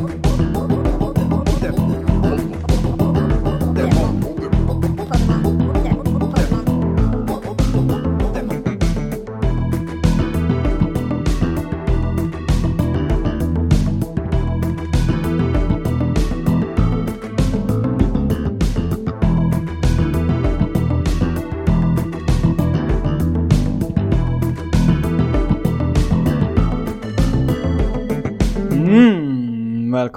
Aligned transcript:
Mm, 0.00 0.29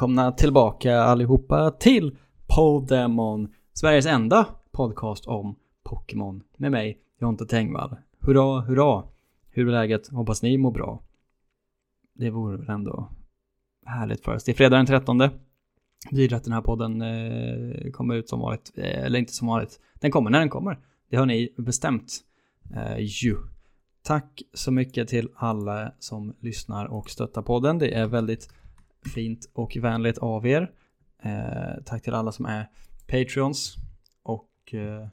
välkomna 0.03 0.31
tillbaka 0.31 0.99
allihopa 0.99 1.71
till 1.71 2.17
Podemon, 2.47 3.53
Sveriges 3.73 4.05
enda 4.05 4.47
podcast 4.71 5.25
om 5.25 5.55
Pokémon 5.83 6.43
med 6.57 6.71
mig, 6.71 6.97
Jonte 7.21 7.45
Tengvall. 7.45 7.95
Hurra, 8.19 8.61
hurra! 8.61 9.03
Hur 9.49 9.67
är 9.67 9.71
läget? 9.71 10.07
Hoppas 10.07 10.41
ni 10.41 10.57
mår 10.57 10.71
bra. 10.71 11.01
Det 12.13 12.29
vore 12.29 12.57
väl 12.57 12.69
ändå 12.69 13.09
härligt 13.85 14.23
för 14.23 14.35
oss. 14.35 14.43
Det 14.43 14.51
är 14.51 14.53
fredag 14.53 14.77
den 14.77 14.85
13. 14.85 15.17
Det 15.17 15.31
betyder 16.09 16.37
att 16.37 16.43
den 16.43 16.53
här 16.53 16.61
podden 16.61 17.01
eh, 17.01 17.91
kommer 17.91 18.15
ut 18.15 18.29
som 18.29 18.39
vanligt, 18.39 18.71
eh, 18.75 19.03
eller 19.03 19.19
inte 19.19 19.33
som 19.33 19.47
vanligt. 19.47 19.79
Den 19.93 20.11
kommer 20.11 20.29
när 20.29 20.39
den 20.39 20.49
kommer. 20.49 20.79
Det 21.09 21.17
har 21.17 21.25
ni 21.25 21.53
bestämt. 21.57 22.19
Eh, 22.75 22.99
ju. 22.99 23.35
Tack 24.01 24.41
så 24.53 24.71
mycket 24.71 25.07
till 25.07 25.29
alla 25.35 25.91
som 25.99 26.33
lyssnar 26.39 26.85
och 26.85 27.09
stöttar 27.09 27.41
podden. 27.41 27.79
Det 27.79 27.93
är 27.93 28.07
väldigt 28.07 28.49
fint 29.07 29.49
och 29.53 29.77
vänligt 29.81 30.17
av 30.17 30.47
er. 30.47 30.71
Eh, 31.23 31.83
tack 31.85 32.03
till 32.03 32.13
alla 32.13 32.31
som 32.31 32.45
är 32.45 32.69
Patreons. 33.07 33.75
Och 34.23 34.73
eh, 34.73 35.07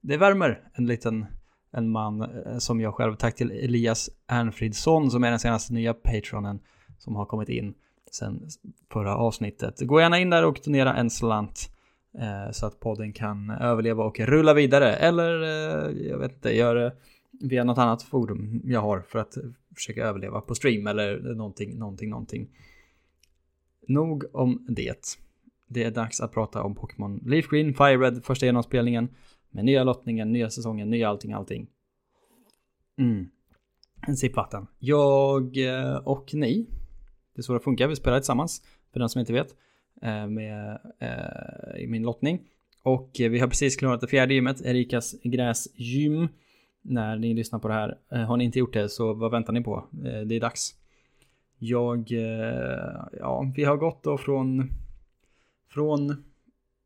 det 0.00 0.16
värmer 0.16 0.62
en 0.74 0.86
liten 0.86 1.26
en 1.72 1.90
man 1.90 2.22
eh, 2.22 2.58
som 2.58 2.80
jag 2.80 2.94
själv. 2.94 3.14
Tack 3.14 3.34
till 3.34 3.50
Elias 3.50 4.10
Ernfridsson 4.26 5.10
som 5.10 5.24
är 5.24 5.30
den 5.30 5.38
senaste 5.38 5.72
nya 5.72 5.94
Patreonen 5.94 6.60
som 6.98 7.16
har 7.16 7.26
kommit 7.26 7.48
in 7.48 7.74
sen 8.12 8.48
förra 8.92 9.16
avsnittet. 9.16 9.80
Gå 9.80 10.00
gärna 10.00 10.18
in 10.18 10.30
där 10.30 10.44
och 10.44 10.60
donera 10.64 10.94
en 10.94 11.10
slant 11.10 11.70
eh, 12.18 12.52
så 12.52 12.66
att 12.66 12.80
podden 12.80 13.12
kan 13.12 13.50
överleva 13.50 14.04
och 14.04 14.20
rulla 14.20 14.54
vidare. 14.54 14.94
Eller 14.94 15.42
eh, 15.42 16.08
jag 16.08 16.18
vet 16.18 16.32
inte, 16.32 16.56
gör 16.56 16.74
det 16.74 16.92
via 17.40 17.64
något 17.64 17.78
annat 17.78 18.02
forum 18.02 18.60
jag 18.64 18.80
har 18.80 19.00
för 19.00 19.18
att 19.18 19.36
försöka 19.74 20.04
överleva 20.04 20.40
på 20.40 20.54
stream 20.54 20.86
eller 20.86 21.34
någonting, 21.34 21.78
någonting, 21.78 22.10
någonting. 22.10 22.48
Nog 23.90 24.24
om 24.32 24.66
det. 24.68 25.18
Det 25.68 25.84
är 25.84 25.90
dags 25.90 26.20
att 26.20 26.32
prata 26.32 26.62
om 26.62 26.74
Pokémon 26.74 27.20
Leaf 27.26 27.48
Green, 27.48 27.74
Fire 27.74 27.96
Red, 27.96 28.24
första 28.24 28.46
genomspelningen 28.46 29.08
med 29.50 29.64
nya 29.64 29.84
lottningen, 29.84 30.32
nya 30.32 30.50
säsongen, 30.50 30.90
nya 30.90 31.08
allting, 31.08 31.32
allting. 31.32 31.66
Mm. 32.98 33.28
En 34.06 34.16
sipp 34.16 34.36
vatten. 34.36 34.66
Jag 34.78 35.56
eh, 35.56 35.96
och 35.96 36.34
ni, 36.34 36.66
det 37.34 37.40
är 37.40 37.42
så 37.42 37.52
det 37.54 37.60
funkar, 37.60 37.88
vi 37.88 37.96
spelar 37.96 38.18
tillsammans, 38.18 38.62
för 38.92 39.00
den 39.00 39.08
som 39.08 39.20
inte 39.20 39.32
vet, 39.32 39.54
eh, 40.02 40.26
med 40.26 40.78
eh, 40.98 41.82
i 41.82 41.86
min 41.86 42.02
lottning. 42.02 42.48
Och 42.82 43.10
vi 43.18 43.38
har 43.38 43.48
precis 43.48 43.76
klarat 43.76 44.00
det 44.00 44.06
fjärde 44.06 44.34
gymmet, 44.34 44.62
Erikas 44.62 45.14
gräsgym. 45.22 46.28
När 46.82 47.16
ni 47.16 47.34
lyssnar 47.34 47.58
på 47.58 47.68
det 47.68 47.74
här, 47.74 47.98
har 48.24 48.36
ni 48.36 48.44
inte 48.44 48.58
gjort 48.58 48.72
det 48.72 48.88
så 48.88 49.14
vad 49.14 49.30
väntar 49.30 49.52
ni 49.52 49.62
på? 49.62 49.84
Det 50.26 50.36
är 50.36 50.40
dags. 50.40 50.79
Jag, 51.62 52.12
eh, 52.12 53.04
ja, 53.18 53.52
vi 53.56 53.64
har 53.64 53.76
gått 53.76 54.02
då 54.02 54.18
från, 54.18 54.70
från 55.70 56.24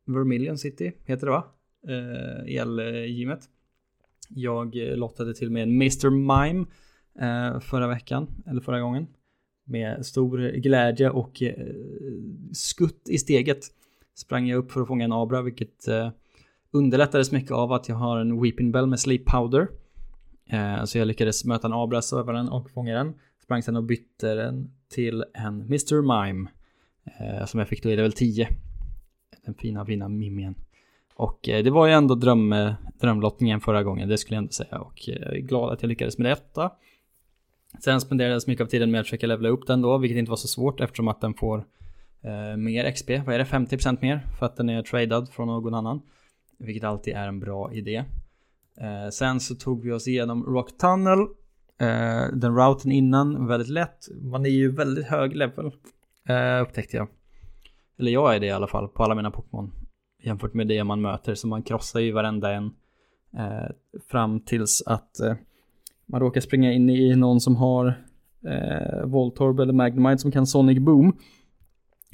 Vermilion 0.05 0.58
City, 0.58 0.92
heter 1.05 1.27
det 1.27 1.33
va? 1.33 1.44
Eh, 1.89 2.61
Elgymmet. 2.61 3.41
Jag 4.29 4.77
eh, 4.77 4.96
lottade 4.96 5.35
till 5.35 5.51
med 5.51 5.62
en 5.62 5.68
Mr. 5.68 6.11
Mime 6.11 6.67
eh, 7.20 7.61
förra 7.61 7.89
veckan, 7.89 8.27
eller 8.46 8.61
förra 8.61 8.80
gången. 8.80 9.07
Med 9.64 10.07
stor 10.07 10.39
glädje 10.51 11.11
och 11.11 11.42
eh, 11.42 11.74
skutt 12.52 13.08
i 13.08 13.18
steget 13.18 13.64
sprang 14.14 14.46
jag 14.46 14.58
upp 14.58 14.73
för 14.73 14.80
att 14.80 14.89
fånga 14.89 15.05
en 15.05 15.12
Abra, 15.12 15.42
vilket 15.42 15.89
eh, 15.89 16.11
underlättades 16.70 17.33
mycket 17.33 17.52
av 17.52 17.73
att 17.73 17.89
jag 17.89 17.96
har 17.96 18.18
en 18.18 18.42
Weeping 18.42 18.73
Bell 18.73 18.86
med 18.86 19.01
Sleep 19.01 19.24
Powder. 19.24 19.68
Så 20.85 20.98
jag 20.98 21.06
lyckades 21.06 21.45
möta 21.45 21.67
en 21.67 21.73
Abra, 21.73 22.02
söva 22.02 22.33
den 22.33 22.48
och 22.48 22.70
fånga 22.70 22.95
den. 22.95 23.14
Sprang 23.44 23.62
sen 23.62 23.77
och 23.77 23.84
bytte 23.84 24.34
den 24.34 24.70
till 24.88 25.24
en 25.34 25.60
Mr. 25.60 26.02
Mime. 26.02 26.50
Eh, 27.05 27.46
som 27.46 27.60
jag 27.60 27.68
fick 27.68 27.82
då 27.82 27.90
i 27.90 27.96
level 27.96 28.12
10. 28.12 28.48
Den 29.44 29.55
fina, 29.55 29.86
fina 29.86 30.08
mimien. 30.08 30.55
Och 31.14 31.48
eh, 31.48 31.64
det 31.64 31.70
var 31.70 31.86
ju 31.86 31.92
ändå 31.92 32.14
dröm, 32.14 32.52
eh, 32.52 32.74
drömlottningen 33.00 33.60
förra 33.60 33.82
gången, 33.82 34.08
det 34.08 34.18
skulle 34.18 34.36
jag 34.36 34.42
ändå 34.42 34.52
säga. 34.52 34.78
Och 34.78 35.08
eh, 35.08 35.14
jag 35.14 35.36
är 35.36 35.40
glad 35.40 35.72
att 35.72 35.82
jag 35.82 35.88
lyckades 35.88 36.18
med 36.18 36.30
detta. 36.30 36.70
Sen 37.84 38.00
spenderades 38.00 38.46
mycket 38.46 38.64
av 38.64 38.68
tiden 38.68 38.90
med 38.90 39.00
att 39.00 39.06
försöka 39.06 39.27
levla 39.27 39.48
upp 39.48 39.66
den 39.66 39.82
då, 39.82 39.98
vilket 39.98 40.18
inte 40.18 40.30
var 40.30 40.36
så 40.36 40.48
svårt 40.48 40.80
eftersom 40.80 41.08
att 41.08 41.20
den 41.20 41.34
får 41.34 41.64
eh, 42.22 42.56
mer 42.56 42.90
XP. 42.90 43.11
Vad 43.26 43.34
är 43.34 43.38
det? 43.38 43.44
50% 43.44 43.98
mer? 44.00 44.20
För 44.38 44.46
att 44.46 44.56
den 44.56 44.68
är 44.68 44.82
tradad 44.82 45.28
från 45.28 45.46
någon 45.46 45.74
annan. 45.74 46.02
Vilket 46.58 46.84
alltid 46.84 47.14
är 47.14 47.28
en 47.28 47.40
bra 47.40 47.72
idé. 47.72 48.05
Eh, 48.80 49.11
sen 49.12 49.40
så 49.40 49.55
tog 49.55 49.82
vi 49.82 49.92
oss 49.92 50.08
igenom 50.08 50.44
Rock 50.44 50.78
Tunnel 50.78 51.26
Uh, 51.83 52.36
den 52.36 52.57
routen 52.57 52.92
innan, 52.92 53.46
väldigt 53.46 53.68
lätt. 53.68 54.08
Man 54.23 54.46
är 54.46 54.51
ju 54.51 54.70
väldigt 54.73 55.07
hög 55.07 55.36
level. 55.36 55.67
Uh, 56.30 56.62
upptäckte 56.62 56.96
jag. 56.96 57.08
Eller 57.98 58.12
jag 58.12 58.36
är 58.36 58.40
det 58.40 58.46
i 58.46 58.51
alla 58.51 58.67
fall, 58.67 58.89
på 58.89 59.02
alla 59.02 59.14
mina 59.14 59.30
Pokémon. 59.30 59.73
Jämfört 60.23 60.55
med 60.55 60.68
det 60.68 60.85
man 60.85 61.01
möter, 61.01 61.35
så 61.35 61.46
man 61.46 61.62
krossar 61.62 62.01
ju 62.01 62.12
varenda 62.12 62.52
en. 62.52 62.64
Uh, 63.35 63.70
fram 64.08 64.40
tills 64.40 64.83
att 64.86 65.11
man 66.07 66.20
råkar 66.20 66.40
springa 66.40 66.73
in 66.73 66.90
i 66.90 67.17
någon 67.17 67.40
som 67.40 67.57
har 67.57 67.86
eh, 68.46 69.06
Voltorb 69.06 69.61
eller 69.61 69.73
Magnemite 69.73 70.18
som 70.18 70.33
kan 70.33 70.46
Sonic 70.46 70.79
Boom. 70.79 71.18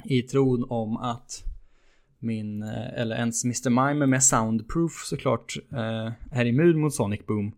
I 0.05 0.21
tron 0.21 0.65
om 0.69 0.97
att 0.97 1.43
min, 2.19 2.63
eller 2.63 3.15
ens 3.15 3.45
Mr. 3.45 3.69
Mime 3.69 4.05
med 4.05 4.23
Soundproof 4.23 4.91
såklart, 5.05 5.53
är 6.31 6.45
immun 6.45 6.79
mot 6.79 6.93
Sonic 6.93 7.25
Boom. 7.25 7.51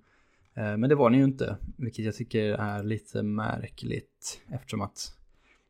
Eh, 0.56 0.78
men 0.78 0.90
det 0.90 0.96
var 0.96 1.10
den 1.10 1.20
ju 1.20 1.26
inte, 1.26 1.58
vilket 1.78 2.06
jag 2.06 2.16
tycker 2.16 2.44
är 2.44 2.84
lite 2.84 3.24
märkligt 3.24 4.42
eftersom 4.52 4.82
att 4.82 5.14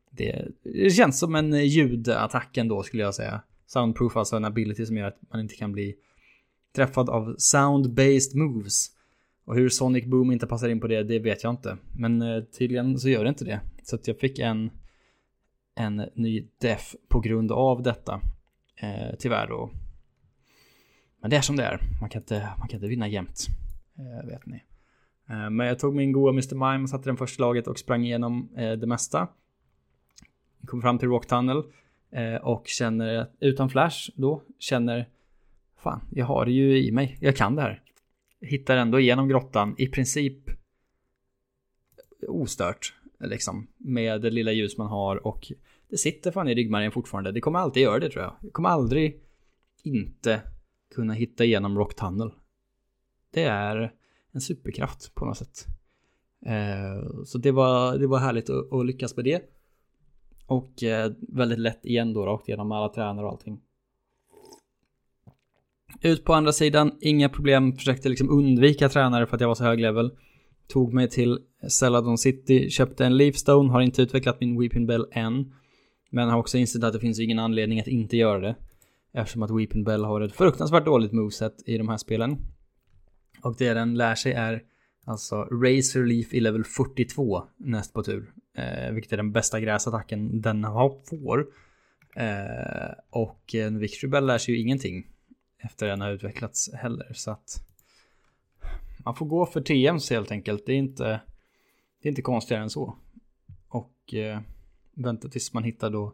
det, 0.10 0.48
det 0.64 0.90
känns 0.90 1.20
som 1.20 1.36
en 1.36 1.68
ljudattack 1.68 2.58
ändå 2.58 2.84
skulle 2.84 3.04
jag 3.04 3.16
säga. 3.16 3.42
Soundproof, 3.66 4.18
alltså 4.18 4.36
en 4.36 4.46
ability 4.46 4.86
som 4.86 4.98
gör 4.98 5.08
att 5.08 5.20
man 5.32 5.40
inte 5.40 5.56
kan 5.56 5.72
bli 5.72 5.96
träffad 6.76 7.10
av 7.10 7.36
sound-based 7.38 8.36
moves. 8.36 8.90
Och 9.46 9.56
hur 9.56 9.70
Sonic 9.70 10.06
Boom 10.06 10.32
inte 10.32 10.48
passar 10.48 10.70
in 10.70 10.80
på 10.80 10.88
det, 10.88 11.04
det 11.04 11.20
vet 11.20 11.44
jag 11.44 11.54
inte. 11.54 11.78
Men 11.96 12.22
eh, 12.22 12.44
tydligen 12.44 13.00
så 13.00 13.10
gör 13.10 13.24
det 13.24 13.30
inte 13.30 13.46
det. 13.46 13.60
Så 13.84 13.96
att 13.96 14.08
jag 14.08 14.20
fick 14.20 14.40
en, 14.40 14.72
en 15.76 16.10
ny 16.14 16.48
def 16.58 16.96
på 17.08 17.20
grund 17.20 17.52
av 17.52 17.84
detta. 17.84 18.22
Eh, 18.76 19.16
tyvärr 19.20 19.48
då. 19.48 19.72
Men 21.22 21.30
det 21.30 21.38
är 21.38 21.42
som 21.42 21.56
det 21.56 21.64
är. 21.64 21.80
Man 22.02 22.10
kan 22.10 22.22
inte, 22.22 22.50
man 22.60 22.68
kan 22.68 22.78
inte 22.78 22.88
vinna 22.88 23.08
jämt. 23.08 23.48
Eh, 23.98 24.28
vet 24.28 24.46
ni. 24.46 24.64
Eh, 25.30 25.50
men 25.50 25.68
jag 25.68 25.80
tog 25.80 25.96
min 25.96 26.12
goa 26.12 26.30
Mr. 26.30 26.56
Mime, 26.56 26.84
och 26.84 26.90
satte 26.90 27.10
den 27.10 27.18
första 27.18 27.44
laget 27.44 27.68
och 27.68 27.80
sprang 27.80 28.06
igenom 28.06 28.50
eh, 28.58 28.72
det 28.72 28.88
mesta. 28.88 29.28
Kom 30.66 30.82
fram 30.82 31.00
till 31.00 31.10
Rock 31.10 31.28
Tunnel 31.28 31.64
eh, 32.12 32.36
och 32.36 32.68
känner, 32.68 33.28
utan 33.40 33.70
flash 33.70 34.10
då, 34.16 34.42
känner 34.60 35.08
Fan, 35.84 36.02
jag 36.12 36.26
har 36.26 36.46
det 36.46 36.52
ju 36.52 36.84
i 36.84 36.92
mig. 36.92 37.18
Jag 37.22 37.36
kan 37.36 37.56
det 37.56 37.62
här. 37.62 37.82
Hittar 38.42 38.78
ändå 38.78 39.00
igenom 39.00 39.28
grottan 39.28 39.76
i 39.78 39.88
princip 39.88 40.50
ostört. 42.28 42.94
Liksom. 43.20 43.68
Med 43.78 44.22
det 44.22 44.30
lilla 44.30 44.52
ljus 44.52 44.78
man 44.78 44.88
har 44.88 45.28
och 45.28 45.52
det 45.90 45.98
sitter 45.98 46.32
fan 46.32 46.48
i 46.48 46.56
ryggmärgen 46.56 46.92
fortfarande. 46.92 47.32
Det 47.32 47.42
kommer 47.42 47.60
alltid 47.60 47.84
göra 47.84 48.00
det 48.00 48.10
tror 48.10 48.24
jag. 48.24 48.36
Jag 48.42 48.54
kommer 48.54 48.70
aldrig 48.70 49.22
inte 49.84 50.42
kunna 50.96 51.14
hitta 51.14 51.44
igenom 51.44 51.78
Rock 51.78 51.96
Tunnel. 51.96 52.32
Det 53.32 53.44
är 53.44 53.94
en 54.34 54.42
superkraft 54.42 55.16
på 55.16 55.26
något 55.26 55.38
sätt. 55.38 55.66
Eh, 56.46 57.24
så 57.26 57.38
det 57.38 57.52
var, 57.52 57.98
det 57.98 58.08
var 58.08 58.20
härligt 58.20 58.50
att, 58.50 58.74
att 58.74 58.86
lyckas 58.86 59.16
med 59.16 59.26
det. 59.26 59.42
Och 60.48 60.84
eh, 60.84 61.12
väldigt 61.20 61.60
lätt 61.60 61.86
igen 61.86 62.14
då 62.14 62.26
rakt 62.26 62.48
igenom 62.48 62.72
alla 62.72 62.90
tränare 62.90 63.26
och 63.26 63.32
allting. 63.32 63.62
Ut 66.02 66.24
på 66.24 66.34
andra 66.34 66.52
sidan, 66.52 66.92
inga 67.02 67.30
problem, 67.30 67.74
försökte 67.76 68.10
liksom 68.10 68.30
undvika 68.30 68.90
tränare 68.90 69.26
för 69.26 69.36
att 69.36 69.42
jag 69.42 69.48
var 69.48 69.56
så 69.56 69.64
hög 69.64 69.80
level. 69.80 70.12
Tog 70.68 70.94
mig 70.94 71.10
till 71.10 71.40
Celadon 71.70 72.18
City, 72.18 72.70
köpte 72.70 73.06
en 73.06 73.18
Leafstone, 73.18 73.72
har 73.72 73.82
inte 73.82 74.02
utvecklat 74.02 74.40
min 74.40 74.60
Weeping 74.60 74.88
Bell 74.88 75.06
än. 75.12 75.54
Men 76.10 76.30
har 76.30 76.40
också 76.40 76.58
insett 76.58 76.84
att 76.84 76.94
det 76.94 77.00
finns 77.00 77.20
ingen 77.20 77.40
anledning 77.40 77.80
att 77.80 77.88
inte 77.88 78.18
göra 78.18 78.40
det. 78.40 78.56
Eftersom 79.14 79.44
att 79.44 79.52
Weeping 79.52 79.84
Bell 79.84 80.04
har 80.04 80.22
ett 80.22 80.36
fruktansvärt 80.36 80.86
dåligt 80.86 81.12
moveset 81.12 81.64
i 81.66 81.78
de 81.78 81.90
här 81.90 81.98
spelen. 81.98 82.38
Och 83.44 83.56
det 83.58 83.74
den 83.74 83.96
lär 83.96 84.16
sig 84.16 84.34
är 84.34 84.64
alltså 85.06 85.36
Razor 85.36 86.06
Leaf 86.06 86.34
i 86.34 86.40
level 86.40 86.64
42 86.64 87.44
näst 87.58 87.94
på 87.94 88.04
tur. 88.04 88.34
Eh, 88.58 88.92
vilket 88.92 89.14
är 89.14 89.18
den 89.18 89.32
bästa 89.32 89.60
gräsattacken 89.60 90.42
den 90.42 90.64
har, 90.64 90.98
får. 91.10 91.48
Eh, 92.16 92.94
och 93.10 93.56
en 93.56 93.80
Victory 93.80 94.10
Bell 94.10 94.26
lär 94.26 94.38
sig 94.38 94.54
ju 94.54 94.62
ingenting 94.62 95.08
efter 95.60 95.88
den 95.88 96.02
har 96.02 96.12
utvecklats 96.12 96.74
heller. 96.74 97.14
Så 97.14 97.32
att 97.32 97.68
man 99.06 99.16
får 99.16 99.26
gå 99.26 99.46
för 99.46 99.62
TMs 99.62 100.10
helt 100.10 100.32
enkelt. 100.32 100.66
Det 100.66 100.74
är 100.74 100.78
inte, 100.78 101.22
det 102.02 102.08
är 102.08 102.10
inte 102.10 102.22
konstigare 102.22 102.64
än 102.64 102.70
så. 102.70 102.98
Och 103.68 104.14
eh, 104.14 104.40
vänta 104.94 105.28
tills 105.28 105.54
man 105.54 105.64
hittar 105.64 105.90
då. 105.90 106.14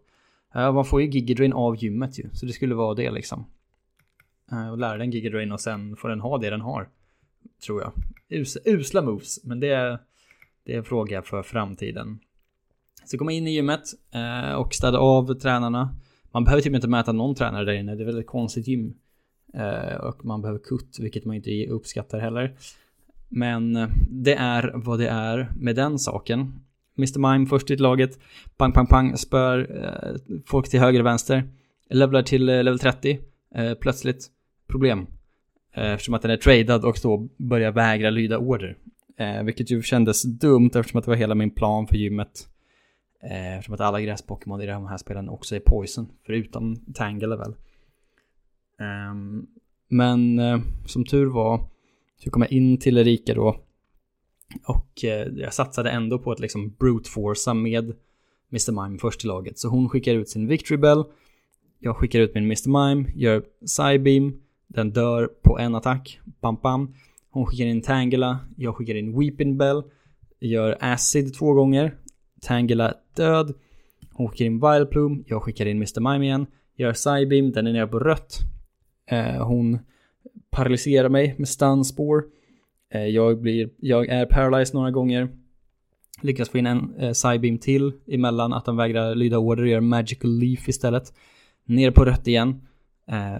Eh, 0.56 0.74
man 0.74 0.86
får 0.86 1.02
ju 1.02 1.10
Gigadrain 1.10 1.54
av 1.54 1.84
gymmet 1.84 2.20
ju. 2.20 2.30
Så 2.34 2.46
det 2.46 2.54
skulle 2.54 2.76
vara 2.76 2.96
det 2.96 3.12
liksom. 3.12 3.46
Eh, 4.52 4.70
och 4.70 4.78
lära 4.78 4.98
den 4.98 5.12
Gigadrain 5.12 5.52
och 5.52 5.62
sen 5.62 5.96
får 5.96 6.10
den 6.10 6.22
ha 6.22 6.38
det 6.38 6.50
den 6.50 6.62
har. 6.62 6.90
Tror 7.66 7.82
jag. 7.82 7.92
Us, 8.30 8.58
usla 8.66 9.02
moves. 9.02 9.44
Men 9.44 9.60
det 9.60 9.68
är, 9.68 10.00
det 10.64 10.74
är 10.74 10.78
en 10.78 10.84
fråga 10.84 11.22
för 11.22 11.44
framtiden. 11.44 12.20
Så 13.06 13.18
komma 13.18 13.32
in 13.32 13.48
i 13.48 13.54
gymmet 13.54 13.84
eh, 14.12 14.54
och 14.54 14.74
städa 14.74 14.98
av 14.98 15.34
tränarna. 15.34 15.96
Man 16.32 16.44
behöver 16.44 16.62
typ 16.62 16.76
inte 16.76 16.88
mäta 16.88 17.12
någon 17.12 17.36
tränare 17.36 17.66
där 17.66 17.74
inne. 17.74 17.96
Det 17.96 18.04
är 18.04 18.06
väldigt 18.06 18.28
konstigt 18.28 18.68
gym. 18.68 18.94
Eh, 19.54 19.96
och 19.96 20.26
man 20.26 20.42
behöver 20.42 20.60
kutt, 20.60 20.98
vilket 21.00 21.26
man 21.26 21.36
inte 21.36 21.66
uppskattar 21.66 22.20
heller. 22.20 22.56
Men 23.30 23.76
eh, 23.76 23.90
det 24.10 24.34
är 24.34 24.72
vad 24.76 25.00
det 25.00 25.08
är 25.08 25.52
med 25.56 25.76
den 25.76 26.00
saken. 26.00 26.60
Mr. 26.98 27.20
Mime 27.20 27.46
först 27.46 27.72
i 27.72 27.78
laget. 27.78 28.20
Pang, 28.58 28.72
pang, 28.72 28.88
pang. 28.88 29.18
Spör 29.18 29.84
eh, 29.84 30.42
folk 30.46 30.70
till 30.70 30.80
höger 30.80 31.00
och 31.00 31.06
vänster. 31.06 31.50
Levlar 31.90 32.24
till 32.24 32.50
eh, 32.50 32.64
level 32.64 32.80
30. 32.80 33.20
Eh, 33.56 33.74
plötsligt 33.74 34.28
problem. 34.68 35.08
Eh, 35.74 35.92
eftersom 35.92 36.14
att 36.14 36.22
den 36.22 36.32
är 36.32 36.38
tradad 36.38 36.86
och 36.86 36.98
då 37.04 37.28
börjar 37.38 37.72
vägra 37.72 38.10
lyda 38.10 38.38
order. 38.38 38.78
Eh, 39.18 39.44
vilket 39.44 39.72
ju 39.72 39.82
kändes 39.82 40.24
dumt 40.24 40.72
eftersom 40.76 40.98
att 40.98 41.06
det 41.06 41.12
var 41.12 41.16
hela 41.16 41.36
min 41.36 41.52
plan 41.52 41.88
för 41.88 41.96
gymmet. 41.96 42.48
Eh, 43.24 43.54
eftersom 43.54 43.74
att 43.74 43.82
alla 43.82 44.02
gräs-Pokémon 44.02 44.62
i 44.62 44.66
de 44.66 44.88
här 44.88 44.98
spelen 44.98 45.30
också 45.30 45.56
är 45.56 45.60
poison. 45.60 46.08
Förutom 46.26 46.76
Tangle 46.94 47.36
väl. 47.36 47.56
Um, 49.12 49.48
men 49.88 50.40
eh, 50.40 50.60
som 50.86 51.06
tur 51.06 51.26
var 51.26 51.70
så 52.24 52.30
kom 52.30 52.42
jag 52.42 52.52
in 52.52 52.78
till 52.78 52.98
Erika 52.98 53.34
då. 53.34 53.60
Och 54.66 55.04
eh, 55.04 55.28
jag 55.36 55.54
satsade 55.54 55.90
ändå 55.90 56.20
på 56.20 56.32
att 56.32 56.40
liksom 56.40 56.76
brute 56.80 57.10
forcea 57.10 57.54
med 57.54 57.94
Mr. 58.52 58.84
Mime 58.84 59.00
först 59.00 59.24
i 59.24 59.28
laget. 59.28 59.60
Så 59.60 59.68
hon 59.68 59.90
skickar 59.90 60.16
ut 60.16 60.30
sin 60.30 60.48
Victory 60.48 60.78
Bell. 60.78 61.04
Jag 61.80 61.98
skickar 61.98 62.20
ut 62.20 62.34
min 62.34 62.44
Mr. 62.44 62.68
Mime, 62.70 63.10
gör 63.16 63.44
Psybeam. 63.66 64.42
Den 64.70 64.92
dör 64.92 65.28
på 65.28 65.60
en 65.60 65.76
attack. 65.76 66.20
Bam, 66.42 66.58
bam. 66.64 66.94
Hon 67.30 67.46
skickar 67.46 67.66
in 67.66 67.82
Tangela. 67.82 68.40
Jag 68.58 68.76
skickar 68.76 68.96
in 68.96 69.20
Weeping 69.20 69.58
Bell. 69.58 69.84
Gör 70.40 70.78
Acid 70.80 71.34
två 71.34 71.54
gånger. 71.54 71.96
Tangela 72.42 72.94
död. 73.16 73.54
Hon 74.12 74.30
skickar 74.30 74.46
in 74.46 74.60
Vileplume. 74.60 75.24
Jag 75.28 75.44
skickar 75.44 75.66
in 75.66 75.78
Mr. 75.78 76.00
Mime 76.00 76.26
igen. 76.26 76.46
Gör 76.76 76.94
Psybeam. 76.94 77.52
Den 77.52 77.68
är 77.68 77.74
nere 77.74 77.88
på 77.88 78.00
rött. 78.00 78.40
Eh, 79.12 79.48
hon 79.48 79.80
paralyserar 80.52 81.10
mig 81.10 81.36
med 81.38 81.50
stunspår. 81.50 82.24
Eh, 82.94 83.06
jag, 83.06 83.42
blir, 83.42 83.70
jag 83.78 84.08
är 84.08 84.26
paralyzed 84.26 84.76
några 84.76 84.92
gånger. 84.92 85.30
Lyckas 86.22 86.50
få 86.50 86.58
in 86.58 86.66
en 86.66 86.96
eh, 86.96 87.12
Psybeam 87.12 87.58
till 87.58 87.92
emellan 88.08 88.54
att 88.54 88.68
han 88.68 88.78
vägrar 88.78 89.16
lyda 89.16 89.38
order 89.38 89.64
och 89.64 89.70
gör 89.70 89.82
Magical 89.82 90.32
Leaf 90.32 90.70
istället. 90.70 91.14
Ner 91.66 91.92
på 91.92 92.06
rött 92.06 92.28
igen. 92.28 92.62
Eh, 93.08 93.40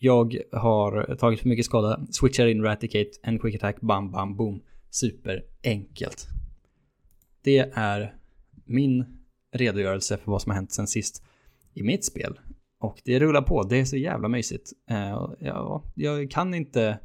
jag 0.00 0.36
har 0.52 1.16
tagit 1.16 1.40
för 1.40 1.48
mycket 1.48 1.64
skada, 1.64 2.00
switchar 2.10 2.46
in 2.46 2.62
Raticate, 2.62 3.10
en 3.22 3.38
quick 3.38 3.54
attack, 3.54 3.80
bam, 3.80 4.10
bam, 4.10 4.36
boom. 4.36 4.62
Superenkelt. 4.90 6.26
Det 7.42 7.58
är 7.74 8.14
min 8.64 9.04
redogörelse 9.52 10.16
för 10.16 10.30
vad 10.30 10.42
som 10.42 10.50
har 10.50 10.56
hänt 10.56 10.72
sen 10.72 10.86
sist 10.86 11.22
i 11.74 11.82
mitt 11.82 12.04
spel. 12.04 12.40
Och 12.78 13.02
det 13.04 13.18
rullar 13.18 13.42
på, 13.42 13.62
det 13.62 13.76
är 13.76 13.84
så 13.84 13.96
jävla 13.96 14.28
mysigt. 14.28 14.72
Uh, 14.90 15.34
ja, 15.38 15.84
jag 15.94 16.30
kan 16.30 16.54
inte 16.54 16.98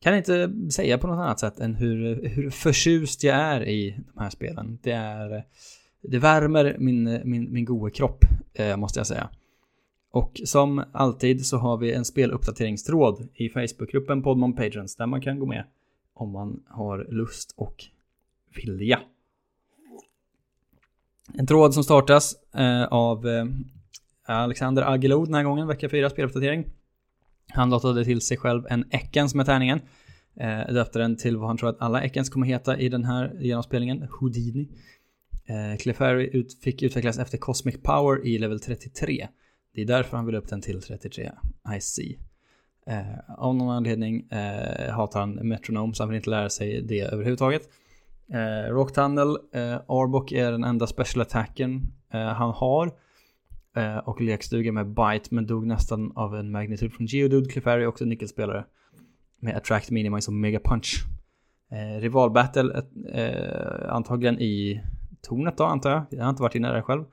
kan 0.00 0.16
inte 0.16 0.52
säga 0.70 0.98
på 0.98 1.06
något 1.06 1.18
annat 1.18 1.40
sätt 1.40 1.60
än 1.60 1.74
hur, 1.74 2.28
hur 2.28 2.50
förtjust 2.50 3.24
jag 3.24 3.36
är 3.36 3.68
i 3.68 3.98
de 4.14 4.20
här 4.20 4.30
spelen. 4.30 4.78
Det 4.82 4.92
är 4.92 5.44
det 6.02 6.18
värmer 6.18 6.76
min, 6.78 7.20
min, 7.24 7.52
min 7.52 7.64
goa 7.64 7.90
kropp, 7.90 8.24
eh, 8.54 8.76
måste 8.76 9.00
jag 9.00 9.06
säga. 9.06 9.30
Och 10.14 10.40
som 10.44 10.84
alltid 10.92 11.46
så 11.46 11.56
har 11.56 11.76
vi 11.76 11.92
en 11.92 12.04
speluppdateringstråd 12.04 13.28
i 13.34 13.48
Facebookgruppen 13.48 14.22
Podmon 14.22 14.52
Patrons 14.52 14.96
där 14.96 15.06
man 15.06 15.20
kan 15.20 15.38
gå 15.38 15.46
med 15.46 15.64
om 16.14 16.30
man 16.30 16.62
har 16.68 17.06
lust 17.10 17.54
och 17.56 17.84
vilja. 18.56 19.00
En 21.34 21.46
tråd 21.46 21.74
som 21.74 21.84
startas 21.84 22.34
eh, 22.54 22.84
av 22.84 23.28
eh, 23.28 23.44
Alexander 24.26 24.92
Agilod 24.92 25.28
den 25.28 25.34
här 25.34 25.44
gången, 25.44 25.66
vecka 25.66 25.88
4 25.88 26.10
speluppdatering. 26.10 26.64
Han 27.48 27.70
lottade 27.70 28.04
till 28.04 28.20
sig 28.20 28.36
själv 28.36 28.66
en 28.70 28.84
Eckens 28.90 29.34
med 29.34 29.46
tärningen. 29.46 29.80
Eh, 30.36 30.74
döpte 30.74 30.98
den 30.98 31.16
till 31.16 31.36
vad 31.36 31.46
han 31.46 31.56
tror 31.56 31.68
att 31.68 31.80
alla 31.80 32.02
Eckens 32.02 32.28
kommer 32.28 32.46
heta 32.46 32.78
i 32.78 32.88
den 32.88 33.04
här 33.04 33.36
genomspelningen, 33.40 34.08
Houdini. 34.20 34.68
Eh, 35.44 35.78
Clefairy 35.78 36.30
ut, 36.32 36.58
fick 36.62 36.82
utvecklas 36.82 37.18
efter 37.18 37.38
Cosmic 37.38 37.82
Power 37.82 38.26
i 38.26 38.38
level 38.38 38.60
33. 38.60 39.28
Det 39.74 39.82
är 39.82 39.86
därför 39.86 40.16
han 40.16 40.26
vill 40.26 40.34
upp 40.34 40.48
den 40.48 40.60
till 40.60 40.82
33, 40.82 41.30
I 41.76 41.80
see. 41.80 42.18
Eh, 42.86 43.38
av 43.38 43.54
någon 43.54 43.70
anledning 43.76 44.30
eh, 44.30 44.92
hatar 44.92 45.20
han 45.20 45.48
Metronom 45.48 45.94
så 45.94 46.02
han 46.02 46.10
vill 46.10 46.16
inte 46.16 46.30
lära 46.30 46.50
sig 46.50 46.82
det 46.82 47.00
överhuvudtaget. 47.00 47.62
Eh, 48.32 48.72
Rock 48.72 48.92
Tunnel, 48.92 49.28
eh, 49.52 49.74
Arbok 49.74 50.32
är 50.32 50.52
den 50.52 50.64
enda 50.64 50.86
special 50.86 51.22
attacken 51.22 51.82
eh, 52.12 52.26
han 52.26 52.50
har. 52.50 52.92
Eh, 53.76 53.96
och 53.96 54.20
lekstuga 54.20 54.72
med 54.72 54.86
Bite 54.86 55.34
men 55.34 55.46
dog 55.46 55.66
nästan 55.66 56.12
av 56.16 56.36
en 56.36 56.50
magnitud 56.50 56.92
från 56.92 57.06
Geodude. 57.06 57.50
Clefairy 57.50 57.86
också 57.86 58.04
nyckelspelare. 58.04 58.64
Med 59.40 59.56
Attract, 59.56 59.90
Minimize 59.90 60.30
och 60.30 60.34
Mega 60.34 60.60
Punch. 60.64 61.04
Eh, 61.70 62.00
rivalbattle 62.00 62.82
eh, 63.12 63.94
antagligen 63.94 64.40
i 64.40 64.82
tornet 65.22 65.56
då 65.56 65.64
antar 65.64 65.90
jag. 65.90 66.04
Jag 66.10 66.22
har 66.22 66.30
inte 66.30 66.42
varit 66.42 66.54
inne 66.54 66.68
där 66.68 66.82
själv. 66.82 67.04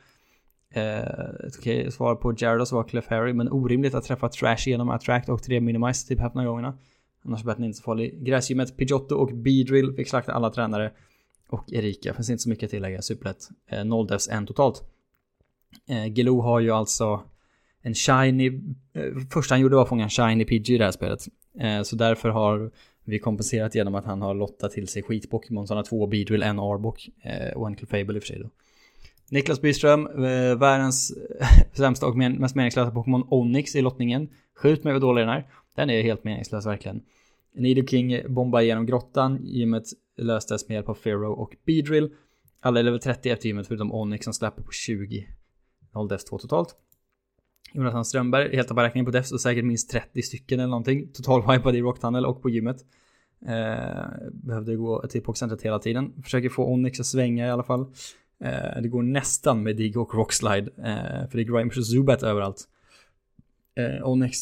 Eh, 0.73 1.03
Okej, 1.47 1.79
okay, 1.79 1.91
svar 1.91 2.15
på 2.15 2.33
Gyarados 2.33 2.71
var 2.71 3.09
Harry, 3.09 3.33
men 3.33 3.51
orimligt 3.51 3.95
att 3.95 4.03
träffa 4.03 4.29
Trash 4.29 4.67
genom 4.67 4.89
Attract 4.89 5.29
och 5.29 5.43
3 5.43 5.59
Minimize 5.59 6.07
typ 6.07 6.19
hälften 6.19 6.41
av 6.41 6.47
gångerna. 6.47 6.77
Annars 7.25 7.43
blir 7.43 7.55
den 7.55 7.63
inte 7.63 7.77
så 7.77 7.83
farlig. 7.83 8.23
Gräsgymmet, 8.25 8.77
Pidgeotto 8.77 9.15
och 9.15 9.31
Beedrill 9.33 9.93
fick 9.93 10.07
slakta 10.07 10.33
alla 10.33 10.49
tränare. 10.49 10.91
Och 11.49 11.73
Erika, 11.73 12.13
finns 12.13 12.29
inte 12.29 12.43
så 12.43 12.49
mycket 12.49 12.63
att 12.63 12.71
tillägga, 12.71 13.01
superlätt. 13.01 13.49
Eh, 13.67 13.85
noll 13.85 14.07
devs 14.07 14.29
en 14.29 14.47
totalt. 14.47 14.83
Eh, 15.87 16.13
Gelo 16.13 16.41
har 16.41 16.59
ju 16.59 16.71
alltså 16.71 17.23
en 17.81 17.95
shiny, 17.95 18.61
eh, 18.93 19.03
första 19.33 19.53
han 19.53 19.61
gjorde 19.61 19.75
var 19.75 19.83
att 19.83 19.89
fånga 19.89 20.03
en 20.03 20.09
shiny 20.09 20.45
Pidgey 20.45 20.75
i 20.75 20.77
det 20.77 20.83
här 20.83 20.91
spelet. 20.91 21.25
Eh, 21.59 21.81
så 21.81 21.95
därför 21.95 22.29
har 22.29 22.71
vi 23.03 23.19
kompenserat 23.19 23.75
genom 23.75 23.95
att 23.95 24.05
han 24.05 24.21
har 24.21 24.33
lottat 24.33 24.71
till 24.71 24.87
sig 24.87 25.03
skit-Pokémon. 25.03 25.67
Så 25.67 25.73
han 25.73 25.77
har 25.77 25.83
två 25.83 26.07
Beedrill, 26.07 26.43
en 26.43 26.59
Arbok 26.59 27.09
eh, 27.23 27.57
och 27.57 27.67
en 27.67 27.75
Clefable 27.75 28.15
i 28.15 28.19
och 28.19 28.23
för 28.23 28.27
sig 28.27 28.39
då. 28.39 28.49
Niklas 29.31 29.61
Byström, 29.61 30.05
eh, 30.05 30.57
världens 30.57 31.13
sämsta 31.73 32.07
och 32.07 32.17
men, 32.17 32.33
mest 32.33 32.55
meningslösa 32.55 32.91
Pokémon 32.91 33.27
Onyx 33.29 33.75
i 33.75 33.81
lottningen. 33.81 34.29
Skjut 34.55 34.83
mig 34.83 34.93
vad 34.93 35.01
dålig 35.01 35.21
den 35.21 35.29
är. 35.29 35.47
Den 35.75 35.89
är 35.89 36.01
helt 36.01 36.23
meningslös 36.23 36.65
verkligen. 36.65 37.01
Nido 37.55 37.87
King 37.87 38.21
bombar 38.27 38.61
igenom 38.61 38.85
grottan. 38.85 39.39
Gymmet 39.43 39.83
löstes 40.17 40.67
med 40.67 40.75
hjälp 40.75 40.89
av 40.89 40.93
Pharaoh 40.93 41.39
och 41.39 41.55
Beedrill. 41.65 42.09
Alla 42.59 42.79
är 42.79 42.83
level 42.83 42.99
30 42.99 43.29
efter 43.29 43.47
gymmet 43.47 43.67
förutom 43.67 43.93
Onyx 43.93 44.23
som 44.23 44.33
släpper 44.33 44.63
på 44.63 44.71
20. 44.71 45.27
0 45.93 46.07
defs 46.07 46.25
2 46.25 46.37
totalt. 46.37 46.75
Jonathan 47.73 48.05
Strömberg, 48.05 48.55
helt 48.55 48.71
av 48.71 48.75
beräkningen 48.75 49.05
på 49.05 49.11
defs 49.11 49.31
och 49.31 49.41
säkert 49.41 49.65
minst 49.65 49.89
30 49.89 50.21
stycken 50.21 50.59
eller 50.59 50.69
någonting. 50.69 51.11
Total 51.13 51.41
wipad 51.51 51.75
i 51.75 51.81
Rocktunnel 51.81 52.25
och 52.25 52.41
på 52.41 52.49
gymmet. 52.49 52.77
Eh, 53.47 54.29
behövde 54.31 54.75
gå 54.75 55.07
till 55.07 55.21
Poxcentret 55.21 55.61
hela 55.61 55.79
tiden. 55.79 56.13
Försöker 56.23 56.49
få 56.49 56.65
Onyx 56.65 56.99
att 56.99 57.05
svänga 57.05 57.47
i 57.47 57.49
alla 57.49 57.63
fall. 57.63 57.85
Eh, 58.43 58.81
det 58.81 58.87
går 58.87 59.03
nästan 59.03 59.63
med 59.63 59.77
Dig 59.77 59.97
och 59.97 60.13
Rockslide. 60.13 60.71
Eh, 60.77 61.29
för 61.29 61.37
det 61.37 61.41
är 61.41 61.55
Grimers 61.57 61.77
och 61.77 61.87
Zubat 61.87 62.23
överallt. 62.23 62.67
Eh, 63.75 64.07
Onyx 64.07 64.37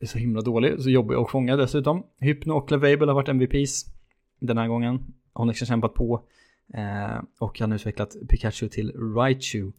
är 0.00 0.06
så 0.06 0.18
himla 0.18 0.40
dålig, 0.40 0.80
så 0.82 0.90
jobbig 0.90 1.14
att 1.14 1.30
fånga 1.30 1.56
dessutom. 1.56 2.02
Hypno 2.20 2.52
och 2.52 2.68
Clavable 2.68 3.06
har 3.06 3.14
varit 3.14 3.28
MVPs 3.28 3.86
den 4.40 4.58
här 4.58 4.68
gången. 4.68 5.04
Onyx 5.32 5.60
har 5.60 5.66
kämpat 5.66 5.94
på. 5.94 6.24
Och 7.38 7.60
han 7.60 7.70
har 7.70 7.76
utvecklat 7.76 8.16
Pikachu 8.28 8.68
till 8.68 8.92
Raichu. 8.92 9.72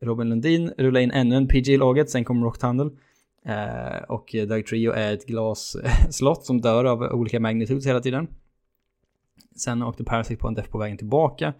Robin 0.00 0.28
Lundin 0.28 0.72
rullar 0.78 1.00
in 1.00 1.10
ännu 1.10 1.36
en 1.36 1.48
PG 1.48 1.68
i 1.68 1.76
laget, 1.76 2.10
sen 2.10 2.24
kommer 2.24 2.46
Rock 2.46 2.58
Tunnel. 2.58 2.90
Eh, 3.44 4.02
och 4.08 4.34
Doug 4.48 4.66
Trio 4.66 4.92
är 4.92 5.12
ett 5.12 5.26
glasslott 5.26 6.44
som 6.46 6.60
dör 6.60 6.84
av 6.84 7.02
olika 7.02 7.40
magnitudes 7.40 7.86
hela 7.86 8.00
tiden. 8.00 8.28
Sen 9.56 9.82
åkte 9.82 10.04
Parasite 10.04 10.40
på 10.40 10.48
en 10.48 10.54
def 10.54 10.68
på 10.68 10.78
vägen 10.78 10.96
tillbaka. 10.96 11.54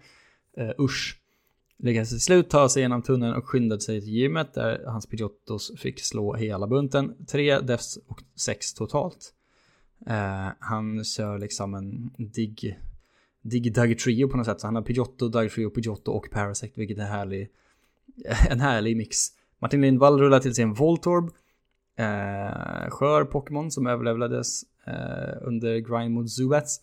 Eh, 0.57 0.71
usch. 0.79 1.17
Lyckades 1.79 2.09
till 2.09 2.21
slut 2.21 2.49
ta 2.49 2.69
sig 2.69 2.81
genom 2.81 3.01
tunneln 3.01 3.35
och 3.35 3.47
skyndade 3.47 3.81
sig 3.81 4.01
till 4.01 4.13
gymmet 4.13 4.53
där 4.53 4.83
hans 4.85 5.05
Pidgeottos 5.05 5.71
fick 5.77 5.99
slå 5.99 6.33
hela 6.33 6.67
bunten. 6.67 7.15
Tre 7.27 7.59
defs 7.59 7.97
och 8.07 8.21
sex 8.35 8.73
totalt. 8.73 9.33
Eh, 10.05 10.47
han 10.59 11.03
kör 11.03 11.39
liksom 11.39 11.73
en 11.73 12.11
dig, 12.17 12.79
dig 13.41 13.59
Dug 13.59 13.99
Trio 13.99 14.29
på 14.29 14.37
något 14.37 14.45
sätt. 14.45 14.59
Så 14.59 14.67
han 14.67 14.75
har 14.75 14.81
Pidgeotto, 14.81 15.27
Dug 15.27 15.51
Trio, 15.51 15.69
Pidgeotto 15.69 16.11
och 16.11 16.29
Parasect, 16.31 16.77
vilket 16.77 16.97
är 16.97 17.05
härlig 17.05 17.49
en 18.49 18.59
härlig 18.59 18.97
mix. 18.97 19.17
Martin 19.59 19.81
Lindvall 19.81 20.19
rullar 20.19 20.39
till 20.39 20.55
sig 20.55 20.63
en 20.63 20.73
Voltorb. 20.73 21.25
Eh, 21.95 22.89
skör 22.89 23.25
Pokémon 23.25 23.71
som 23.71 23.87
överlevlades 23.87 24.63
eh, 24.85 25.37
under 25.41 25.77
grind 25.77 26.13
mot 26.13 26.31
Zubats. 26.31 26.81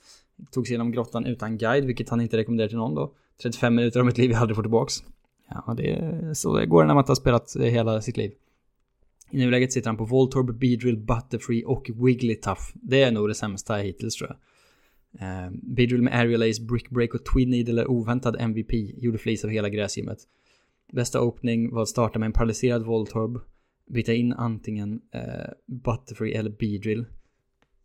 Tog 0.51 0.67
sig 0.67 0.75
genom 0.75 0.93
grottan 0.93 1.27
utan 1.27 1.59
guide, 1.59 1.85
vilket 1.85 2.09
han 2.09 2.21
inte 2.21 2.37
rekommenderar 2.37 2.69
till 2.69 2.77
någon 2.77 2.95
då. 2.95 3.13
35 3.43 3.75
minuter 3.75 4.01
av 4.01 4.07
mitt 4.07 4.19
liv 4.19 4.31
jag 4.31 4.41
aldrig 4.41 4.57
får 4.57 4.63
tillbaks. 4.63 4.95
Ja, 5.49 5.75
det 5.77 5.91
är 5.91 6.35
så 6.35 6.59
det 6.59 6.67
går 6.67 6.85
när 6.85 6.95
man 6.95 7.03
inte 7.03 7.11
har 7.11 7.17
spelat 7.17 7.57
eh, 7.57 7.63
hela 7.63 8.01
sitt 8.01 8.17
liv. 8.17 8.33
I 9.31 9.39
nuläget 9.39 9.73
sitter 9.73 9.89
han 9.89 9.97
på 9.97 10.05
Voltorb, 10.05 10.59
Beedrill, 10.59 10.97
Butterfree 10.97 11.65
och 11.65 11.91
Wigglytuff. 11.95 12.73
Det 12.75 13.03
är 13.03 13.13
nog 13.13 13.29
det 13.29 13.35
sämsta 13.35 13.77
hittills 13.77 14.17
tror 14.17 14.31
jag. 14.31 14.39
Eh, 15.21 15.51
Beedrill 15.53 16.03
med 16.03 16.15
Aerial 16.15 16.43
Ace, 16.43 16.63
Brick 16.63 16.91
Break 16.91 17.15
och 17.15 17.25
Twin 17.25 17.51
Needle 17.51 17.83
är 17.83 17.91
oväntad 17.91 18.37
MVP. 18.41 18.73
Gjorde 18.97 19.19
flis 19.19 19.45
av 19.45 19.51
hela 19.51 19.69
gräsgymmet. 19.69 20.19
Bästa 20.93 21.21
opening 21.21 21.75
var 21.75 21.83
att 21.83 21.89
starta 21.89 22.19
med 22.19 22.27
en 22.27 22.33
paralyserad 22.33 22.85
Voltorb. 22.85 23.41
Byta 23.91 24.13
in 24.13 24.33
antingen 24.33 25.01
eh, 25.15 25.53
Butterfree 25.67 26.39
eller 26.39 26.51
Beedrill. 26.51 27.05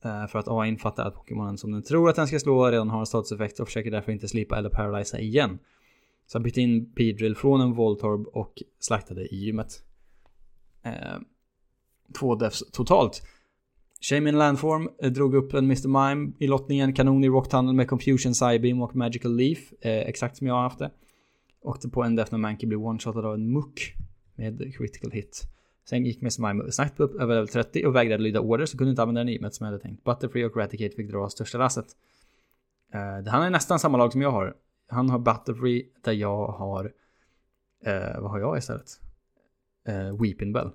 Eh, 0.03 0.27
för 0.27 0.39
att 0.39 0.47
A 0.47 0.65
infattar 0.65 1.05
att 1.05 1.15
Pokémonen 1.15 1.57
som 1.57 1.71
den 1.71 1.83
tror 1.83 2.09
att 2.09 2.15
den 2.15 2.27
ska 2.27 2.39
slå 2.39 2.71
redan 2.71 2.89
har 2.89 2.99
en 2.99 3.05
statuseffekt 3.05 3.59
och 3.59 3.67
försöker 3.67 3.91
därför 3.91 4.11
inte 4.11 4.27
slipa 4.27 4.57
eller 4.57 4.69
paralysa 4.69 5.19
igen. 5.19 5.59
Så 6.27 6.37
han 6.37 6.43
bytte 6.43 6.61
in 6.61 6.91
Beedrill 6.95 7.35
från 7.35 7.61
en 7.61 7.73
Voltorb 7.73 8.27
och 8.27 8.63
slaktade 8.79 9.21
i 9.21 9.35
gymmet. 9.35 9.83
Eh, 10.83 11.19
två 12.19 12.35
deaths 12.35 12.63
totalt. 12.71 13.21
Shame 14.01 14.29
in 14.29 14.37
Landform 14.37 14.89
eh, 15.01 15.11
drog 15.11 15.35
upp 15.35 15.53
en 15.53 15.65
Mr. 15.65 15.87
Mime 15.87 16.31
i 16.39 16.47
lottningen, 16.47 16.93
kanon 16.93 17.23
i 17.23 17.27
Rock 17.27 17.49
Tunnel 17.49 17.75
med 17.75 17.87
Confusion, 17.87 18.33
Psybeam 18.33 18.81
och 18.81 18.95
Magical 18.95 19.35
Leaf. 19.35 19.73
Eh, 19.81 19.91
exakt 19.91 20.37
som 20.37 20.47
jag 20.47 20.53
har 20.53 20.61
haft 20.61 20.79
det. 20.79 20.91
Åkte 21.61 21.89
på 21.89 22.03
en 22.03 22.15
Death 22.15 22.31
när 22.31 22.39
Mankey 22.39 22.67
blev 22.67 22.79
one-shotad 22.79 23.25
av 23.25 23.33
en 23.33 23.51
muck 23.51 23.95
med 24.35 24.73
critical 24.77 25.11
hit. 25.11 25.43
Sen 25.85 26.05
gick 26.05 26.21
Mr. 26.21 26.47
Mime 26.47 26.71
snabbt 26.71 26.99
upp 26.99 27.15
över 27.15 27.35
level 27.35 27.47
30 27.47 27.85
och 27.85 27.95
vägrade 27.95 28.23
lyda 28.23 28.39
order 28.39 28.65
så 28.65 28.77
kunde 28.77 28.91
inte 28.91 29.01
använda 29.01 29.23
den 29.23 29.29
i 29.29 29.51
som 29.51 29.65
jag 29.65 29.71
hade 29.71 29.83
tänkt. 29.83 30.03
Butterfree 30.03 30.45
och 30.45 30.57
Raticate 30.57 30.95
fick 30.95 31.11
dra 31.11 31.29
största 31.29 31.57
lasset. 31.57 31.85
Uh, 32.95 33.29
han 33.29 33.43
är 33.43 33.49
nästan 33.49 33.79
samma 33.79 33.97
lag 33.97 34.11
som 34.11 34.21
jag 34.21 34.31
har. 34.31 34.55
Han 34.87 35.09
har 35.09 35.19
Butterfree 35.19 35.85
där 36.01 36.11
jag 36.11 36.47
har... 36.47 36.85
Uh, 37.87 38.21
vad 38.21 38.31
har 38.31 38.39
jag 38.39 38.57
istället? 38.57 39.01
Uh, 39.89 40.21
Weeping 40.21 40.53
Bell. 40.53 40.71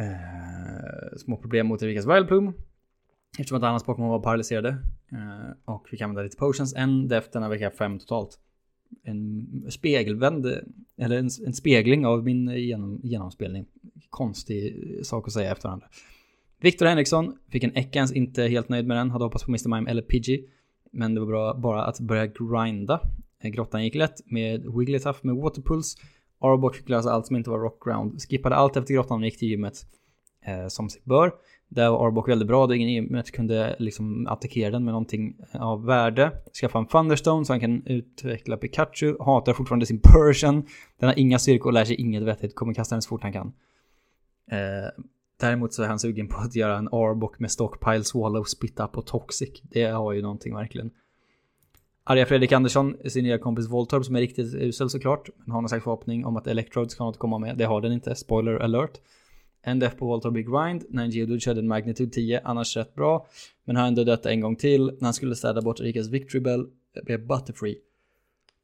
Uh, 0.00 1.16
små 1.16 1.36
problem 1.36 1.66
mot 1.66 1.82
Erikas 1.82 2.06
Wildplum. 2.06 2.52
Eftersom 3.38 3.58
att 3.58 3.64
annars 3.64 3.82
Pokémon 3.82 4.10
var 4.10 4.20
paralyserade. 4.20 4.78
Och 5.64 5.88
vi 5.90 5.96
kan 5.96 6.10
använda 6.10 6.22
lite 6.22 6.36
potions. 6.36 6.74
En 6.74 7.08
deft, 7.08 7.32
denna 7.32 7.48
vecka 7.48 7.70
fem 7.70 7.98
totalt. 7.98 8.38
En 9.02 9.46
spegelvänd, 9.70 10.46
eller 10.96 11.16
en, 11.18 11.30
en 11.46 11.54
spegling 11.54 12.06
av 12.06 12.24
min 12.24 12.48
genom, 12.48 13.00
genomspelning. 13.02 13.66
Konstig 14.10 14.74
sak 15.02 15.26
att 15.26 15.32
säga 15.32 15.52
efterhand. 15.52 15.82
Viktor 16.60 16.86
Henriksson 16.86 17.36
fick 17.48 17.64
en 17.64 17.76
Ekans, 17.76 18.12
inte 18.12 18.42
helt 18.42 18.68
nöjd 18.68 18.86
med 18.86 18.96
den. 18.96 19.10
Hade 19.10 19.24
hoppats 19.24 19.44
på 19.44 19.50
Mr. 19.50 19.68
Mime 19.68 19.90
eller 19.90 20.02
Pidgey. 20.02 20.46
Men 20.92 21.14
det 21.14 21.20
var 21.20 21.26
bra 21.26 21.54
bara 21.54 21.84
att 21.84 22.00
börja 22.00 22.26
grinda. 22.26 23.00
Eh, 23.40 23.50
grottan 23.50 23.84
gick 23.84 23.94
lätt 23.94 24.30
med 24.30 24.66
Wigglytuff 24.76 25.22
med 25.22 25.34
Waterpulse 25.34 25.98
Arbok 26.40 26.76
fick 26.76 26.88
lösa 26.88 27.10
allt 27.10 27.26
som 27.26 27.36
inte 27.36 27.50
var 27.50 27.58
rockground. 27.58 28.22
Skippade 28.22 28.56
allt 28.56 28.76
efter 28.76 28.94
grottan 28.94 29.20
och 29.20 29.24
gick 29.24 29.38
till 29.38 29.48
gymmet. 29.48 29.86
Eh, 30.46 30.68
som 30.68 30.88
sig 30.88 31.02
bör. 31.04 31.32
Där 31.68 31.90
var 31.90 32.06
Arbok 32.06 32.28
väldigt 32.28 32.48
bra, 32.48 32.66
då 32.66 32.74
ingen 32.74 32.88
i 32.88 32.94
gymmet 32.94 33.30
kunde 33.30 33.76
liksom 33.78 34.26
attackera 34.26 34.70
den 34.70 34.84
med 34.84 34.92
någonting 34.92 35.36
av 35.52 35.84
värde. 35.84 36.32
Skaffa 36.60 36.78
en 36.78 36.86
Thunderstone 36.86 37.44
så 37.44 37.52
han 37.52 37.60
kan 37.60 37.86
utveckla 37.86 38.56
Pikachu. 38.56 39.16
Hatar 39.20 39.52
fortfarande 39.52 39.86
sin 39.86 40.00
Persian. 40.00 40.66
Den 40.98 41.08
har 41.08 41.18
inga 41.18 41.38
styrkor 41.38 41.66
och 41.66 41.72
lär 41.72 41.84
sig 41.84 41.96
inget 41.96 42.22
vettigt. 42.22 42.54
Kommer 42.54 42.74
kasta 42.74 42.94
den 42.94 43.02
så 43.02 43.08
fort 43.08 43.22
han 43.22 43.32
kan. 43.32 43.52
Eh, 44.50 45.02
däremot 45.40 45.72
så 45.72 45.82
är 45.82 45.86
han 45.86 45.98
sugen 45.98 46.28
på 46.28 46.36
att 46.36 46.54
göra 46.56 46.78
en 46.78 46.88
Arbok 46.88 47.38
med 47.38 47.50
Stockpile, 47.50 48.04
Swallow, 48.04 48.44
Spit 48.44 48.80
Up 48.80 48.96
och 48.96 49.06
Toxic. 49.06 49.62
Det 49.62 49.84
har 49.84 50.12
ju 50.12 50.22
någonting 50.22 50.54
verkligen. 50.54 50.90
Arga 52.04 52.26
Fredrik 52.26 52.52
Andersson, 52.52 52.96
sin 53.08 53.24
nya 53.24 53.38
kompis 53.38 53.68
Voltorb 53.68 54.04
som 54.04 54.16
är 54.16 54.20
riktigt 54.20 54.54
usel 54.54 54.90
såklart. 54.90 55.28
Men 55.36 55.50
har 55.50 55.60
någon 55.60 55.68
slags 55.68 55.84
förhoppning 55.84 56.26
om 56.26 56.36
att 56.36 56.46
Electrode 56.46 56.90
ska 56.90 57.04
något 57.04 57.18
komma 57.18 57.38
med. 57.38 57.58
Det 57.58 57.64
har 57.64 57.80
den 57.80 57.92
inte, 57.92 58.14
spoiler 58.14 58.58
alert. 58.58 59.00
En 59.66 59.78
def 59.78 59.96
på 59.96 60.06
Walter 60.06 60.30
big 60.30 60.46
grind, 60.46 60.84
när 60.88 61.04
en 61.04 61.10
Geodude 61.10 61.40
körde 61.40 61.60
en 61.60 61.68
Magnitude 61.68 62.10
10, 62.10 62.40
annars 62.44 62.76
rätt 62.76 62.94
bra. 62.94 63.26
Men 63.64 63.76
har 63.76 63.86
ändå 63.86 64.04
dött 64.04 64.26
en 64.26 64.40
gång 64.40 64.56
till 64.56 64.84
när 64.84 65.04
han 65.04 65.14
skulle 65.14 65.34
städa 65.34 65.62
bort 65.62 65.80
Rikas 65.80 66.08
Victory 66.08 66.40
Bell 66.40 66.60
eh, 66.60 67.04
blev 67.04 67.26
Butterfree. 67.26 67.76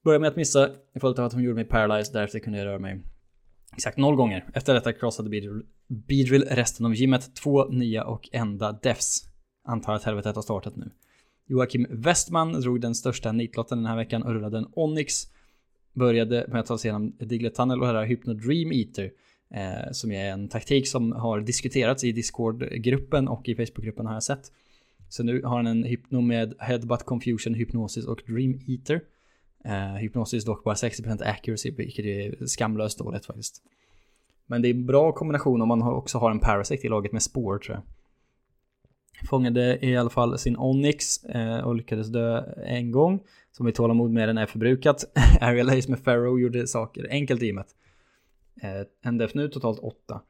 Började 0.05 0.21
med 0.21 0.29
att 0.29 0.37
missa, 0.37 0.71
i 0.95 1.01
följd 1.01 1.19
av 1.19 1.25
att 1.25 1.33
hon 1.33 1.43
gjorde 1.43 1.55
mig 1.55 1.65
paralyzed, 1.65 2.13
därefter 2.13 2.39
kunde 2.39 2.59
jag 2.59 2.67
röra 2.67 2.79
mig 2.79 3.01
exakt 3.73 3.99
noll 3.99 4.17
gånger. 4.17 4.45
Efter 4.55 4.75
detta 4.75 4.93
krossade 4.93 5.31
Beedrill, 5.31 5.63
Beedrill 5.87 6.45
resten 6.45 6.87
av 6.87 6.95
gymmet, 6.95 7.35
två 7.35 7.65
nya 7.65 8.05
och 8.05 8.29
enda 8.33 8.73
defs. 8.73 9.25
Antar 9.65 9.95
att 9.95 10.05
helvetet 10.05 10.35
har 10.35 10.43
startat 10.43 10.77
nu. 10.77 10.91
Joakim 11.47 11.87
Westman 11.91 12.53
drog 12.53 12.81
den 12.81 12.95
största 12.95 13.33
nitlotten 13.33 13.79
den 13.79 13.87
här 13.87 13.97
veckan 13.97 14.23
och 14.23 14.33
rullade 14.33 14.59
en 14.59 14.67
Onyx. 14.73 15.15
Började 15.93 16.47
med 16.49 16.61
att 16.61 16.67
ta 16.67 16.79
sig 16.79 16.89
igenom 16.89 17.17
Diglett 17.19 17.55
Tunnel 17.55 17.81
och 17.81 17.87
här 17.87 17.95
har 17.95 18.05
Hypno 18.05 18.35
Dream 18.35 18.73
Eater. 18.73 19.11
Eh, 19.55 19.93
som 19.93 20.13
är 20.13 20.31
en 20.31 20.49
taktik 20.49 20.89
som 20.89 21.13
har 21.13 21.41
diskuterats 21.41 22.05
i 22.05 22.13
Discord-gruppen 22.13 23.29
och 23.29 23.49
i 23.49 23.55
Facebook-gruppen 23.55 24.07
har 24.07 24.15
jag 24.15 24.23
sett. 24.23 24.53
Så 25.09 25.23
nu 25.23 25.43
har 25.43 25.57
han 25.57 25.67
en 25.67 25.85
Hypno 25.85 26.21
med 26.21 26.55
Headbutt, 26.59 27.05
Confusion, 27.05 27.55
Hypnosis 27.55 28.07
och 28.07 28.23
Dream 28.27 28.61
Eater. 28.69 29.01
Eh, 29.65 29.95
hypnosis 29.95 30.45
dock 30.45 30.65
bara 30.65 30.75
60% 30.75 31.23
accuracy, 31.23 31.71
vilket 31.71 32.05
är 32.05 32.47
skamlöst 32.47 32.99
dåligt 32.99 33.27
faktiskt. 33.27 33.63
Men 34.47 34.63
det 34.63 34.69
är 34.69 34.75
en 34.75 34.87
bra 34.87 35.13
kombination 35.13 35.63
om 35.63 35.69
man 35.69 35.83
också 35.83 36.19
har 36.19 36.31
en 36.31 36.41
Parasite 36.41 36.87
i 36.87 36.91
laget 36.91 37.13
med 37.13 37.23
spår 37.23 37.59
tror 37.59 37.77
jag. 37.77 37.85
Fångade 39.29 39.87
i 39.87 39.97
alla 39.97 40.11
fall 40.11 40.39
sin 40.39 40.57
Onyx 40.57 41.25
eh, 41.25 41.59
och 41.59 41.75
lyckades 41.75 42.09
dö 42.09 42.45
en 42.67 42.91
gång. 42.91 43.21
Som 43.53 43.69
i 43.69 43.73
tålamod 43.73 44.11
med 44.11 44.29
den 44.29 44.39
är 44.39 44.47
förbrukat. 44.47 45.05
Ariel 45.41 45.69
Hayes 45.69 45.89
med 45.89 45.99
Farrow 45.99 46.41
gjorde 46.41 46.67
saker 46.67 47.07
enkelt 47.11 47.43
i 47.43 47.51
och 47.51 47.55
med. 47.55 47.63
att 47.63 47.75
Eh, 48.61 48.87
en 49.03 49.19
def 49.19 49.35
nu, 49.35 49.49
totalt 49.49 49.79
8. 49.79 50.21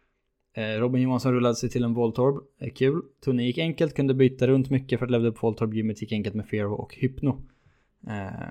Eh, 0.53 0.63
Robin 0.63 1.03
Johansson 1.03 1.33
rullade 1.33 1.55
sig 1.55 1.71
till 1.71 1.85
en 1.85 1.95
Voltorb. 1.95 2.45
Eh, 2.59 2.73
kul. 2.73 3.03
Tunneln 3.25 3.47
gick 3.47 3.59
enkelt, 3.59 3.95
kunde 3.95 4.15
byta 4.15 4.47
runt 4.47 4.71
mycket 4.71 4.99
för 4.99 5.07
att 5.07 5.13
levla 5.13 5.29
upp 5.29 5.43
Voltorb. 5.43 5.75
Gymmet 5.75 6.03
gick 6.03 6.13
enkelt 6.13 6.35
med 6.35 6.47
Fero 6.47 6.75
och 6.75 6.95
Hypno. 6.95 7.43
Eh, 8.07 8.49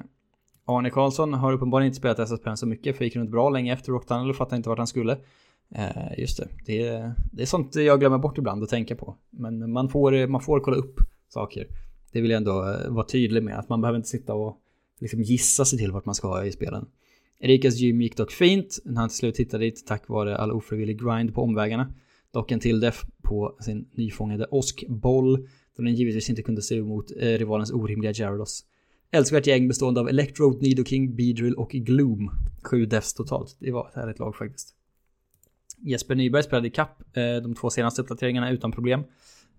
Arne 0.65 0.89
Karlsson 0.89 1.33
har 1.33 1.53
uppenbarligen 1.53 1.87
inte 1.87 1.97
spelat 1.97 2.19
SSPN 2.19 2.55
så 2.55 2.67
mycket 2.67 2.97
för 2.97 3.05
gick 3.05 3.15
runt 3.15 3.31
bra 3.31 3.49
länge 3.49 3.73
efter 3.73 3.91
Rock 3.91 4.05
Tunnel 4.05 4.29
och 4.29 4.35
fattade 4.35 4.57
inte 4.57 4.69
vart 4.69 4.77
han 4.77 4.87
skulle. 4.87 5.17
Eh, 5.75 6.19
just 6.19 6.37
det. 6.37 6.47
det 6.65 6.87
är, 6.87 7.13
det 7.31 7.41
är 7.41 7.45
sånt 7.45 7.75
jag 7.75 7.99
glömmer 7.99 8.17
bort 8.17 8.37
ibland 8.37 8.63
att 8.63 8.69
tänka 8.69 8.95
på. 8.95 9.15
Men 9.29 9.71
man 9.71 9.89
får, 9.89 10.27
man 10.27 10.41
får 10.41 10.59
kolla 10.59 10.77
upp 10.77 10.99
saker. 11.29 11.67
Det 12.11 12.21
vill 12.21 12.31
jag 12.31 12.37
ändå 12.37 12.75
vara 12.87 13.05
tydlig 13.05 13.43
med. 13.43 13.59
Att 13.59 13.69
man 13.69 13.81
behöver 13.81 13.97
inte 13.97 14.09
sitta 14.09 14.33
och 14.33 14.57
liksom 14.99 15.21
gissa 15.21 15.65
sig 15.65 15.79
till 15.79 15.91
vart 15.91 16.05
man 16.05 16.15
ska 16.15 16.45
i 16.45 16.51
spelen. 16.51 16.85
Erikas 17.39 17.75
gym 17.75 18.01
gick 18.01 18.17
dock 18.17 18.31
fint 18.31 18.79
när 18.85 19.01
han 19.01 19.09
till 19.09 19.17
slut 19.17 19.39
hittade 19.39 19.65
dit 19.65 19.87
tack 19.87 20.07
vare 20.07 20.37
all 20.37 20.51
ofrivillig 20.51 21.01
grind 21.01 21.33
på 21.33 21.41
omvägarna. 21.41 21.93
Dock 22.31 22.51
en 22.51 22.59
till 22.59 22.79
def 22.79 23.05
på 23.21 23.57
sin 23.59 23.89
nyfångade 23.91 24.45
Oskboll 24.45 25.47
då 25.77 25.83
den 25.83 25.95
givetvis 25.95 26.29
inte 26.29 26.41
kunde 26.41 26.61
se 26.61 26.77
emot 26.77 27.11
eh, 27.11 27.25
rivalens 27.25 27.71
orimliga 27.71 28.11
Gyarados. 28.11 28.65
Älskvärt 29.11 29.47
gäng 29.47 29.67
bestående 29.67 29.99
av 29.99 30.09
Electrode, 30.09 30.61
Nidoking, 30.61 31.15
Beedrill 31.15 31.53
och 31.53 31.69
Gloom. 31.71 32.31
Sju 32.63 32.85
defs 32.85 33.13
totalt. 33.13 33.57
Det 33.59 33.71
var 33.71 33.87
ett 33.87 33.95
härligt 33.95 34.19
lag 34.19 34.35
faktiskt. 34.35 34.75
Jesper 35.77 36.15
Nyberg 36.15 36.43
spelade 36.43 36.67
i 36.67 36.71
kapp 36.71 37.17
eh, 37.17 37.35
de 37.43 37.55
två 37.55 37.69
senaste 37.69 38.01
uppdateringarna 38.01 38.51
utan 38.51 38.71
problem. 38.71 39.03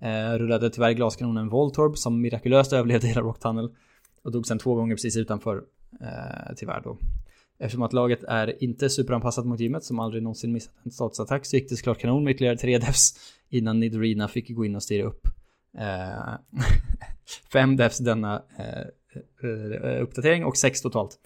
Eh, 0.00 0.38
rullade 0.38 0.70
tyvärr 0.70 0.92
glaskanonen 0.92 1.48
Voltorb 1.48 1.96
som 1.96 2.20
mirakulöst 2.20 2.72
överlevde 2.72 3.06
hela 3.06 3.20
Rock 3.20 3.40
Tunnel. 3.40 3.70
Och 4.22 4.32
dog 4.32 4.46
sen 4.46 4.58
två 4.58 4.74
gånger 4.74 4.94
precis 4.94 5.16
utanför. 5.16 5.64
Tyvärr 6.56 6.80
då. 6.84 6.98
Eftersom 7.60 7.82
att 7.82 7.92
laget 7.92 8.24
är 8.24 8.64
inte 8.64 8.90
superanpassat 8.90 9.46
mot 9.46 9.60
gymmet 9.60 9.84
som 9.84 9.98
aldrig 9.98 10.22
någonsin 10.22 10.52
missat 10.52 10.74
en 10.82 10.90
statsattack 10.90 11.46
så 11.46 11.56
gick 11.56 11.68
det 11.68 11.76
såklart 11.76 11.98
kanon 11.98 12.24
med 12.24 12.34
ytterligare 12.34 12.56
tre 12.56 12.78
defs 12.78 13.34
innan 13.48 13.80
Nidorina 13.80 14.28
fick 14.28 14.48
gå 14.48 14.64
in 14.64 14.76
och 14.76 14.82
styra 14.82 15.06
upp. 15.06 15.26
Eh, 15.78 16.34
fem 17.52 17.76
defs 17.76 17.98
denna 17.98 18.42
eh, 18.58 18.86
eh, 19.42 20.02
uppdatering 20.02 20.44
och 20.44 20.56
sex 20.56 20.82
totalt. 20.82 21.18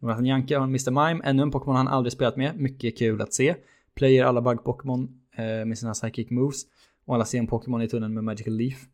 Jonathan 0.00 0.26
Janke 0.26 0.56
har 0.56 0.64
en 0.64 0.70
Mr. 0.70 0.90
Mime, 0.90 1.24
ännu 1.24 1.42
en 1.42 1.50
Pokémon 1.50 1.76
han 1.76 1.88
aldrig 1.88 2.12
spelat 2.12 2.36
med. 2.36 2.60
Mycket 2.60 2.98
kul 2.98 3.22
att 3.22 3.34
se. 3.34 3.54
Player 3.94 4.24
alla 4.24 4.40
bug-Pokémon 4.40 5.08
eh, 5.36 5.64
med 5.64 5.78
sina 5.78 5.92
psychic 5.94 6.30
moves. 6.30 6.62
Och 7.04 7.14
alla 7.14 7.24
ser 7.24 7.38
en 7.38 7.46
Pokémon 7.46 7.82
i 7.82 7.88
tunneln 7.88 8.14
med 8.14 8.24
Magical 8.24 8.54
Leaf. 8.54 8.86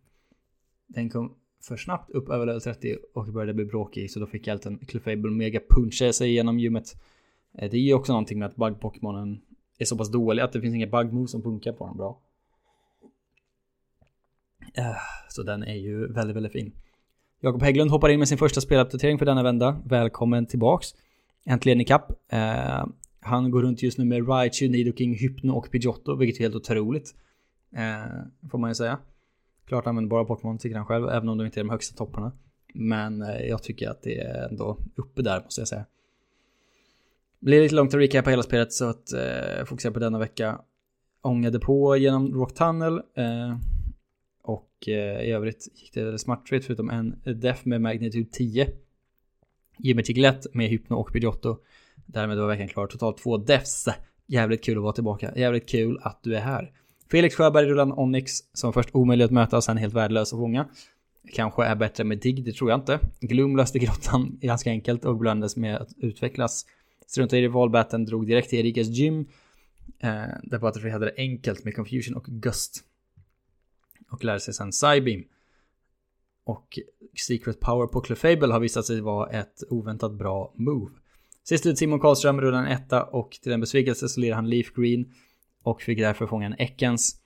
Den 0.87 1.11
kom 1.11 1.35
för 1.69 1.77
snabbt 1.77 2.11
upp 2.11 2.29
över 2.29 2.47
level 2.47 2.61
30 2.61 2.97
och 3.15 3.27
började 3.27 3.55
bli 3.55 3.65
bråkig 3.65 4.11
så 4.11 4.21
då 4.21 4.27
fick 4.27 4.47
jag 4.47 4.67
en 4.67 4.79
Clefable 4.79 5.31
Mega 5.31 5.61
puncha 5.71 6.13
sig 6.13 6.31
igenom 6.31 6.59
gymmet. 6.59 6.95
Eh, 7.59 7.71
det 7.71 7.77
är 7.77 7.81
ju 7.81 7.95
också 7.95 8.13
någonting 8.13 8.39
med 8.39 8.47
att 8.47 8.57
bug-Pokémonen 8.57 9.41
är 9.79 9.85
så 9.85 9.97
pass 9.97 10.11
dålig 10.11 10.43
att 10.43 10.53
det 10.53 10.61
finns 10.61 10.75
inga 10.75 10.87
bug-moves 10.87 11.27
som 11.27 11.43
funkar 11.43 11.73
på 11.73 11.87
den 11.87 11.97
bra. 11.97 12.21
Eh, 14.75 14.97
så 15.29 15.43
den 15.43 15.63
är 15.63 15.75
ju 15.75 16.13
väldigt, 16.13 16.37
väldigt 16.37 16.53
fin. 16.53 16.73
Jakob 17.41 17.63
Hägglund 17.63 17.91
hoppar 17.91 18.09
in 18.09 18.19
med 18.19 18.29
sin 18.29 18.39
första 18.39 18.61
speluppdatering 18.61 19.19
för 19.19 19.27
denna 19.27 19.43
vända. 19.43 19.81
Välkommen 19.85 20.47
tillbaks. 20.47 20.89
Äntligen 21.45 21.81
ikapp. 21.81 22.13
Eh, 22.29 22.87
han 23.21 23.51
går 23.51 23.63
runt 23.63 23.83
just 23.83 23.99
nu 23.99 24.05
med 24.05 24.29
Raichu, 24.29 24.69
Nidoking, 24.69 25.15
Hypno 25.15 25.53
och 25.53 25.71
Pidgeotto, 25.71 26.17
vilket 26.17 26.41
är 26.41 26.45
helt 26.45 26.55
otroligt. 26.55 27.15
Eh, 27.77 28.49
får 28.51 28.59
man 28.59 28.71
ju 28.71 28.75
säga. 28.75 28.99
Klart 29.67 29.87
använder 29.87 30.11
bara 30.11 30.25
Pokémon 30.25 30.59
tycker 30.59 30.77
han 30.77 30.87
själv, 30.87 31.09
även 31.09 31.29
om 31.29 31.39
de 31.39 31.45
inte 31.45 31.61
är 31.61 31.65
de 31.65 31.71
högsta 31.71 31.97
topparna. 31.97 32.33
Men 32.75 33.23
eh, 33.23 33.47
jag 33.47 33.63
tycker 33.63 33.91
att 33.91 34.03
det 34.03 34.19
är 34.19 34.49
ändå 34.49 34.79
uppe 34.97 35.23
där 35.23 35.43
måste 35.43 35.61
jag 35.61 35.69
säga. 35.69 35.85
Blir 37.41 37.63
lite 37.63 37.75
långt 37.75 37.95
att 37.95 38.01
recapa 38.01 38.31
hela 38.31 38.43
spelet 38.43 38.73
så 38.73 38.85
att 38.85 39.13
eh, 39.13 39.65
fokusera 39.65 39.93
på 39.93 39.99
denna 39.99 40.19
vecka. 40.19 40.61
Ångade 41.23 41.61
på 41.61 41.97
genom 41.97 42.35
Rock 42.35 42.55
Tunnel. 42.55 42.95
Eh, 42.95 43.57
och 44.43 44.89
eh, 44.89 45.23
i 45.23 45.31
övrigt 45.31 45.69
gick 45.75 45.95
det 45.95 46.19
smärtfritt 46.19 46.65
förutom 46.65 46.91
en 46.91 47.21
def 47.25 47.65
med 47.65 47.81
Magnitude 47.81 48.31
10. 48.33 48.69
Jimmy 49.79 50.03
Tiglet 50.03 50.55
med 50.55 50.69
Hypno 50.69 50.95
och 50.95 51.13
Pidgeotto. 51.13 51.57
Därmed 52.07 52.39
var 52.39 52.47
veckan 52.47 52.69
klar. 52.69 52.87
Totalt 52.87 53.19
två 53.19 53.37
defs. 53.37 53.89
Jävligt 54.27 54.65
kul 54.65 54.77
att 54.77 54.83
vara 54.83 54.93
tillbaka. 54.93 55.33
Jävligt 55.37 55.69
kul 55.69 55.99
att 56.03 56.23
du 56.23 56.37
är 56.37 56.41
här. 56.41 56.73
Felix 57.11 57.35
Sjöberg 57.35 57.67
rullar 57.67 57.83
en 57.83 57.93
Onyx 57.93 58.33
som 58.53 58.73
först 58.73 58.89
omöjlig 58.93 59.25
att 59.25 59.31
möta 59.31 59.57
och 59.57 59.65
sen 59.65 59.77
helt 59.77 59.95
värdelös 59.95 60.33
att 60.33 60.39
fånga. 60.39 60.69
Kanske 61.33 61.65
är 61.65 61.75
bättre 61.75 62.05
med 62.05 62.19
DIGG, 62.19 62.45
det 62.45 62.53
tror 62.53 62.71
jag 62.71 62.81
inte. 62.81 62.99
Glum 63.21 63.57
löste 63.57 63.79
grottan 63.79 64.39
ganska 64.43 64.71
enkelt 64.71 65.05
och 65.05 65.17
blandades 65.17 65.57
med 65.57 65.77
att 65.77 65.89
utvecklas. 65.97 66.67
Struntade 67.07 67.41
i 67.41 67.43
rivalbatten, 67.43 68.05
drog 68.05 68.27
direkt 68.27 68.51
till 68.51 68.59
Erikas 68.59 68.87
gym. 68.87 69.27
Eh, 69.99 70.25
där 70.43 70.59
Butterfree 70.59 70.93
hade 70.93 71.07
det 71.07 71.15
enkelt 71.17 71.65
med 71.65 71.77
Confusion 71.77 72.17
och 72.17 72.25
Gust. 72.25 72.85
Och 74.11 74.25
lärde 74.25 74.41
sig 74.41 74.55
sen 74.55 74.71
Psybeam. 74.71 75.25
Och 76.45 76.79
Secret 77.27 77.61
Power 77.61 77.87
på 77.87 78.01
Clefable 78.01 78.53
har 78.53 78.61
visat 78.61 78.87
sig 78.87 79.01
vara 79.01 79.31
ett 79.31 79.63
oväntat 79.71 80.13
bra 80.13 80.53
move. 80.57 80.91
Sist 81.45 81.67
ut 81.67 81.79
Simon 81.79 82.01
Karlström 82.01 82.41
rullade 82.41 82.67
en 82.67 82.73
etta 82.73 83.03
och 83.05 83.31
till 83.31 83.51
den 83.51 83.61
besvikelse 83.61 84.09
så 84.09 84.21
lirar 84.21 84.35
han 84.35 84.51
Leaf 84.51 84.73
Green. 84.75 85.15
Och 85.65 85.83
fick 85.83 85.99
därför 85.99 86.27
fånga 86.27 86.47
en 86.47 86.55
Eckens 86.59 87.25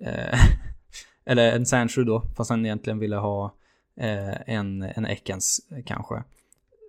Eh, 0.00 0.38
eller 1.24 1.52
en 1.52 1.66
Sancho 1.66 2.04
då, 2.04 2.22
fast 2.36 2.50
han 2.50 2.66
egentligen 2.66 2.98
ville 2.98 3.16
ha 3.16 3.54
eh, 4.00 4.54
en, 4.54 4.82
en 4.82 5.06
Ekans 5.06 5.60
eh, 5.70 5.84
kanske. 5.84 6.22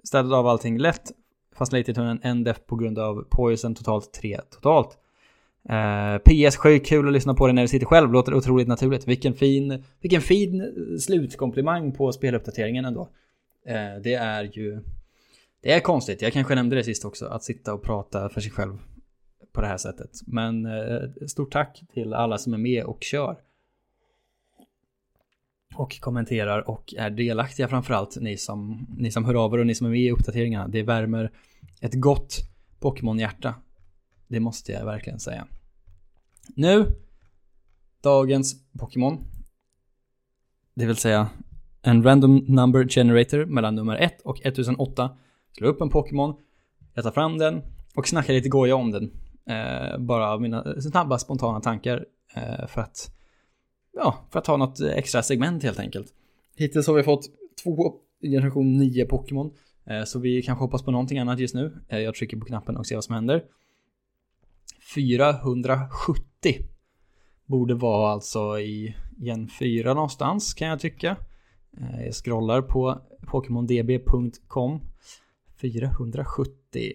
Städade 0.03 0.35
av 0.35 0.47
allting 0.47 0.77
lätt, 0.77 1.11
fast 1.55 1.73
lite 1.73 1.91
i 1.91 1.93
tunneln 1.93 2.19
en 2.23 2.43
def 2.43 2.65
på 2.65 2.75
grund 2.75 2.99
av 2.99 3.27
poison, 3.29 3.75
totalt 3.75 4.13
tre 4.13 4.39
totalt. 4.51 4.97
Eh, 5.69 6.13
uh, 6.13 6.17
PS, 6.17 6.55
sjukt 6.55 6.87
kul 6.87 7.07
att 7.07 7.13
lyssna 7.13 7.33
på 7.33 7.47
det 7.47 7.53
när 7.53 7.61
du 7.61 7.67
sitter 7.67 7.85
själv, 7.85 8.11
låter 8.11 8.33
otroligt 8.33 8.67
naturligt. 8.67 9.07
Vilken 9.07 9.33
fin, 9.33 9.83
vilken 10.01 10.21
fin 10.21 10.73
slutkomplimang 10.99 11.91
på 11.91 12.11
speluppdateringen 12.11 12.85
ändå. 12.85 13.01
Uh, 13.01 14.01
det 14.03 14.13
är 14.13 14.43
ju, 14.43 14.83
det 15.61 15.71
är 15.71 15.79
konstigt, 15.79 16.21
jag 16.21 16.33
kanske 16.33 16.55
nämnde 16.55 16.75
det 16.75 16.83
sist 16.83 17.05
också, 17.05 17.25
att 17.25 17.43
sitta 17.43 17.73
och 17.73 17.83
prata 17.83 18.29
för 18.29 18.41
sig 18.41 18.51
själv 18.51 18.77
på 19.57 19.61
det 19.61 19.67
här 19.67 19.77
sättet. 19.77 20.09
Men 20.25 20.65
eh, 20.65 21.25
stort 21.27 21.51
tack 21.51 21.83
till 21.93 22.13
alla 22.13 22.37
som 22.37 22.53
är 22.53 22.57
med 22.57 22.83
och 22.83 23.03
kör. 23.03 23.37
Och 25.75 25.99
kommenterar 25.99 26.69
och 26.69 26.93
är 26.97 27.09
delaktiga 27.09 27.67
framförallt 27.67 28.17
ni 28.21 28.37
som, 28.37 28.87
ni 28.97 29.11
som 29.11 29.25
hör 29.25 29.45
av 29.45 29.53
er 29.53 29.57
och 29.57 29.67
ni 29.67 29.75
som 29.75 29.87
är 29.87 29.91
med 29.91 29.99
i 29.99 30.11
uppdateringarna. 30.11 30.67
Det 30.67 30.83
värmer 30.83 31.31
ett 31.81 31.93
gott 31.93 32.37
Pokémon-hjärta. 32.79 33.55
Det 34.27 34.39
måste 34.39 34.71
jag 34.71 34.85
verkligen 34.85 35.19
säga. 35.19 35.47
Nu, 36.55 36.85
dagens 38.01 38.55
Pokémon. 38.79 39.23
Det 40.73 40.85
vill 40.85 40.97
säga 40.97 41.29
en 41.81 42.03
random 42.03 42.37
number 42.47 42.87
generator 42.87 43.45
mellan 43.45 43.75
nummer 43.75 43.95
1 43.95 44.21
och 44.21 44.45
1008. 44.45 45.17
slå 45.57 45.67
upp 45.67 45.81
en 45.81 45.89
Pokémon, 45.89 46.35
jag 46.93 47.03
tar 47.03 47.11
fram 47.11 47.37
den 47.37 47.61
och 47.95 48.07
snackar 48.07 48.33
lite 48.33 48.49
goja 48.49 48.75
om 48.75 48.91
den. 48.91 49.11
Eh, 49.47 49.97
bara 49.97 50.31
av 50.31 50.41
mina 50.41 50.81
snabba 50.81 51.19
spontana 51.19 51.59
tankar. 51.59 52.05
Eh, 52.35 52.67
för 52.67 52.81
att, 52.81 53.11
ja, 53.93 54.27
för 54.31 54.39
att 54.39 54.47
ha 54.47 54.57
något 54.57 54.81
extra 54.81 55.23
segment 55.23 55.63
helt 55.63 55.79
enkelt. 55.79 56.13
Hittills 56.55 56.87
har 56.87 56.93
vi 56.93 57.03
fått 57.03 57.25
två 57.63 57.93
generation 58.21 58.77
9 58.77 59.05
Pokémon. 59.05 59.51
Eh, 59.85 60.03
så 60.03 60.19
vi 60.19 60.41
kanske 60.41 60.63
hoppas 60.63 60.83
på 60.83 60.91
någonting 60.91 61.19
annat 61.19 61.39
just 61.39 61.55
nu. 61.55 61.77
Eh, 61.87 61.99
jag 61.99 62.15
trycker 62.15 62.37
på 62.37 62.45
knappen 62.45 62.77
och 62.77 62.87
ser 62.87 62.95
vad 62.95 63.03
som 63.03 63.15
händer. 63.15 63.43
470 64.95 66.25
borde 67.45 67.73
vara 67.73 68.11
alltså 68.11 68.59
i 68.59 68.95
gen 69.17 69.47
4 69.59 69.93
någonstans 69.93 70.53
kan 70.53 70.67
jag 70.67 70.79
tycka. 70.79 71.17
Eh, 71.77 72.05
jag 72.05 72.13
scrollar 72.13 72.61
på 72.61 73.01
pokemondb.com 73.27 74.81
470 75.61 76.93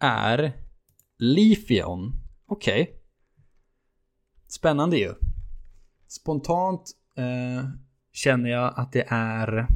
är 0.00 0.52
Lifion, 1.22 2.12
Okej. 2.46 2.82
Okay. 2.82 2.94
Spännande 4.48 4.98
ju. 4.98 5.14
Spontant 6.08 6.90
eh, 7.16 7.68
känner 8.12 8.50
jag 8.50 8.74
att 8.76 8.92
det 8.92 9.04
är 9.08 9.66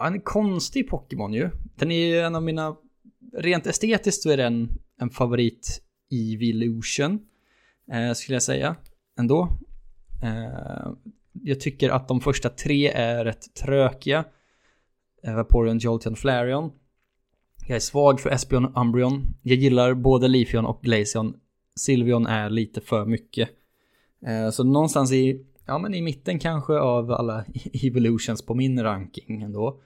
en 0.00 0.20
konstig 0.20 0.88
Pokémon 0.88 1.32
ju. 1.32 1.50
Den 1.74 1.90
är 1.90 2.06
ju 2.06 2.20
en 2.20 2.34
av 2.34 2.42
mina 2.42 2.76
rent 3.32 3.66
estetiskt 3.66 4.22
så 4.22 4.30
är 4.30 4.36
den 4.36 4.68
en 4.96 5.10
favorit 5.10 5.82
i 6.08 6.34
Evolution. 6.34 7.26
Eh, 7.92 8.12
skulle 8.12 8.36
jag 8.36 8.42
säga. 8.42 8.76
Ändå. 9.18 9.48
Eh, 10.22 10.92
jag 11.32 11.60
tycker 11.60 11.90
att 11.90 12.08
de 12.08 12.20
första 12.20 12.48
tre 12.48 12.88
är 12.88 13.24
rätt 13.24 13.54
trökiga. 13.54 14.24
Vaporeon, 15.22 15.78
Jolteon, 15.78 16.16
Flareon. 16.16 16.72
Jag 17.66 17.76
är 17.76 17.80
svag 17.80 18.20
för 18.20 18.30
Espeon 18.30 18.64
och 18.64 18.80
Umbreon. 18.80 19.34
Jag 19.42 19.58
gillar 19.58 19.94
både 19.94 20.28
Leafeon 20.28 20.66
och 20.66 20.82
Glaceon. 20.82 21.34
Silvion 21.76 22.26
är 22.26 22.50
lite 22.50 22.80
för 22.80 23.04
mycket. 23.04 23.48
Eh, 24.26 24.50
så 24.50 24.64
någonstans 24.64 25.12
i, 25.12 25.46
ja 25.66 25.78
men 25.78 25.94
i 25.94 26.02
mitten 26.02 26.38
kanske 26.38 26.72
av 26.72 27.12
alla 27.12 27.44
Evolutions 27.84 28.42
på 28.42 28.54
min 28.54 28.82
ranking 28.82 29.42
ändå. 29.42 29.80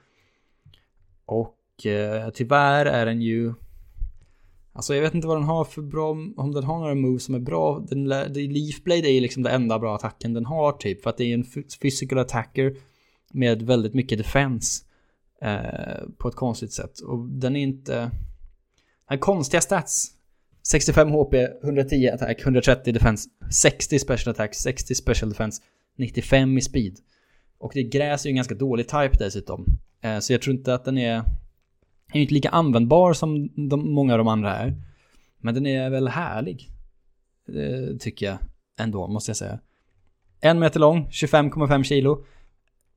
Och 1.25 1.85
eh, 1.85 2.29
tyvärr 2.29 2.85
är 2.85 3.05
den 3.05 3.21
ju... 3.21 3.53
Alltså 4.73 4.95
jag 4.95 5.01
vet 5.01 5.13
inte 5.13 5.27
vad 5.27 5.37
den 5.37 5.43
har 5.43 5.65
för 5.65 5.81
bra, 5.81 6.09
om 6.37 6.51
den 6.51 6.63
har 6.63 6.79
några 6.79 6.95
moves 6.95 7.23
som 7.23 7.35
är 7.35 7.39
bra. 7.39 7.85
Den, 7.89 8.07
Leafblade 8.33 9.09
är 9.09 9.13
ju 9.13 9.19
liksom 9.19 9.43
den 9.43 9.53
enda 9.53 9.79
bra 9.79 9.95
attacken 9.95 10.33
den 10.33 10.45
har 10.45 10.71
typ. 10.71 11.03
För 11.03 11.09
att 11.09 11.17
det 11.17 11.23
är 11.23 11.33
en 11.33 11.45
physical 11.81 12.19
attacker 12.19 12.75
med 13.31 13.61
väldigt 13.61 13.93
mycket 13.93 14.17
defense. 14.17 14.86
Eh, 15.41 16.07
på 16.17 16.27
ett 16.27 16.35
konstigt 16.35 16.73
sätt. 16.73 16.99
Och 16.99 17.29
den 17.29 17.55
är 17.55 17.59
inte... 17.61 17.93
Den 17.93 18.11
har 19.05 19.17
konstiga 19.17 19.61
stats. 19.61 20.13
65 20.67 21.11
HP, 21.11 21.33
110 21.63 22.09
attack, 22.13 22.41
130 22.41 22.93
defense, 22.93 23.29
60 23.51 23.99
special 23.99 24.31
attack, 24.31 24.55
60 24.55 24.95
special 24.95 25.29
defense, 25.29 25.61
95 25.97 26.57
i 26.57 26.61
speed. 26.61 26.97
Och 27.57 27.71
det 27.73 27.83
gräs 27.83 28.25
är 28.25 28.29
ju 28.29 28.31
en 28.31 28.35
ganska 28.35 28.55
dålig 28.55 28.87
type 28.87 29.17
dessutom. 29.19 29.65
Eh, 30.01 30.19
så 30.19 30.33
jag 30.33 30.41
tror 30.41 30.55
inte 30.55 30.73
att 30.73 30.85
den 30.85 30.97
är 30.97 31.15
Den 32.07 32.17
är 32.17 32.21
inte 32.21 32.33
lika 32.33 32.49
användbar 32.49 33.13
som 33.13 33.49
de, 33.69 33.93
många 33.93 34.13
av 34.13 34.17
de 34.17 34.27
andra 34.27 34.55
är. 34.55 34.75
Men 35.37 35.53
den 35.53 35.65
är 35.65 35.89
väl 35.89 36.07
härlig. 36.07 36.69
Det 37.47 37.99
tycker 37.99 38.25
jag 38.25 38.37
ändå, 38.79 39.07
måste 39.07 39.29
jag 39.29 39.37
säga. 39.37 39.59
En 40.41 40.59
meter 40.59 40.79
lång, 40.79 41.07
25,5 41.09 41.83
kilo. 41.83 42.25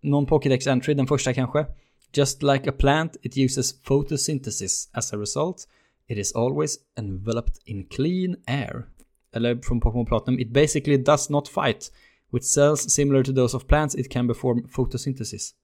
Någon 0.00 0.26
Pokédex 0.26 0.66
entry, 0.66 0.94
den 0.94 1.06
första 1.06 1.34
kanske. 1.34 1.66
Just 2.12 2.42
like 2.42 2.68
a 2.68 2.72
plant, 2.72 3.16
it 3.22 3.36
uses 3.36 3.82
photosynthesis 3.82 4.88
as 4.92 5.12
a 5.12 5.16
result. 5.16 5.66
It 6.08 6.18
is 6.18 6.32
always 6.32 6.78
enveloped 6.98 7.58
in 7.64 7.86
clean 7.86 8.36
air. 8.46 8.86
Eller 9.32 9.60
från 9.62 9.80
Pokémon 9.80 10.06
Platinum, 10.06 10.40
it 10.40 10.52
basically 10.52 10.96
does 10.96 11.30
not 11.30 11.48
fight. 11.48 11.92
With 12.32 12.44
cells 12.44 12.94
similar 12.94 13.24
to 13.24 13.32
those 13.32 13.56
of 13.56 13.66
plants, 13.66 13.94
it 13.94 14.10
can 14.10 14.28
perform 14.28 14.68
photosynthesis. 14.68 15.54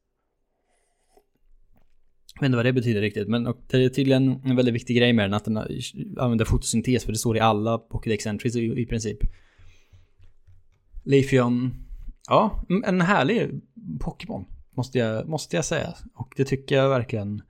Jag 2.35 2.41
vet 2.41 2.47
inte 2.47 2.57
vad 2.57 2.67
det 2.67 2.73
betyder 2.73 3.01
riktigt, 3.01 3.29
men 3.29 3.45
det 3.45 3.85
är 3.85 3.89
tydligen 3.89 4.41
en 4.45 4.57
väldigt 4.57 4.75
viktig 4.75 4.97
grej 4.97 5.13
med 5.13 5.25
den 5.25 5.35
att 5.35 5.45
den 5.45 5.57
använder 6.19 6.45
fotosyntes, 6.45 7.05
för 7.05 7.13
det 7.13 7.19
står 7.19 7.37
i 7.37 7.41
alla 7.41 7.79
Pokédex 7.79 8.27
entries 8.27 8.57
i, 8.57 8.81
i 8.81 8.87
princip. 8.87 9.19
Leafeon, 11.05 11.75
ja, 12.29 12.65
mm, 12.71 12.85
en 12.87 13.01
härlig 13.01 13.61
Pokémon, 14.01 14.45
måste 14.77 14.99
jag, 14.99 15.29
måste 15.29 15.57
jag 15.57 15.65
säga. 15.65 15.95
Och 16.15 16.35
det 16.37 16.45
tycker 16.45 16.77
jag 16.77 16.89
verkligen. 16.89 17.43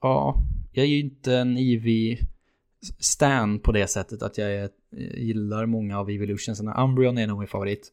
Ja, 0.00 0.42
jag 0.72 0.84
är 0.84 0.88
ju 0.88 1.00
inte 1.00 1.36
en 1.36 1.56
Eevee 1.56 2.18
stan 2.98 3.58
på 3.58 3.72
det 3.72 3.86
sättet 3.86 4.22
att 4.22 4.38
jag 4.38 4.52
är, 4.52 4.70
eh, 4.96 5.18
gillar 5.18 5.66
många 5.66 5.98
av 5.98 6.10
Evolutionsen. 6.10 6.68
Alltså, 6.68 6.82
Umbreon 6.82 7.18
är 7.18 7.26
nog 7.26 7.38
min 7.38 7.48
favorit. 7.48 7.92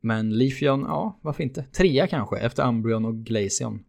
Men 0.00 0.38
Leafeon, 0.38 0.80
ja, 0.80 1.18
varför 1.22 1.42
inte? 1.42 1.62
Trea 1.62 2.06
kanske, 2.06 2.38
efter 2.38 2.68
Umbreon 2.68 3.04
och 3.04 3.16
Glaceon. 3.16 3.84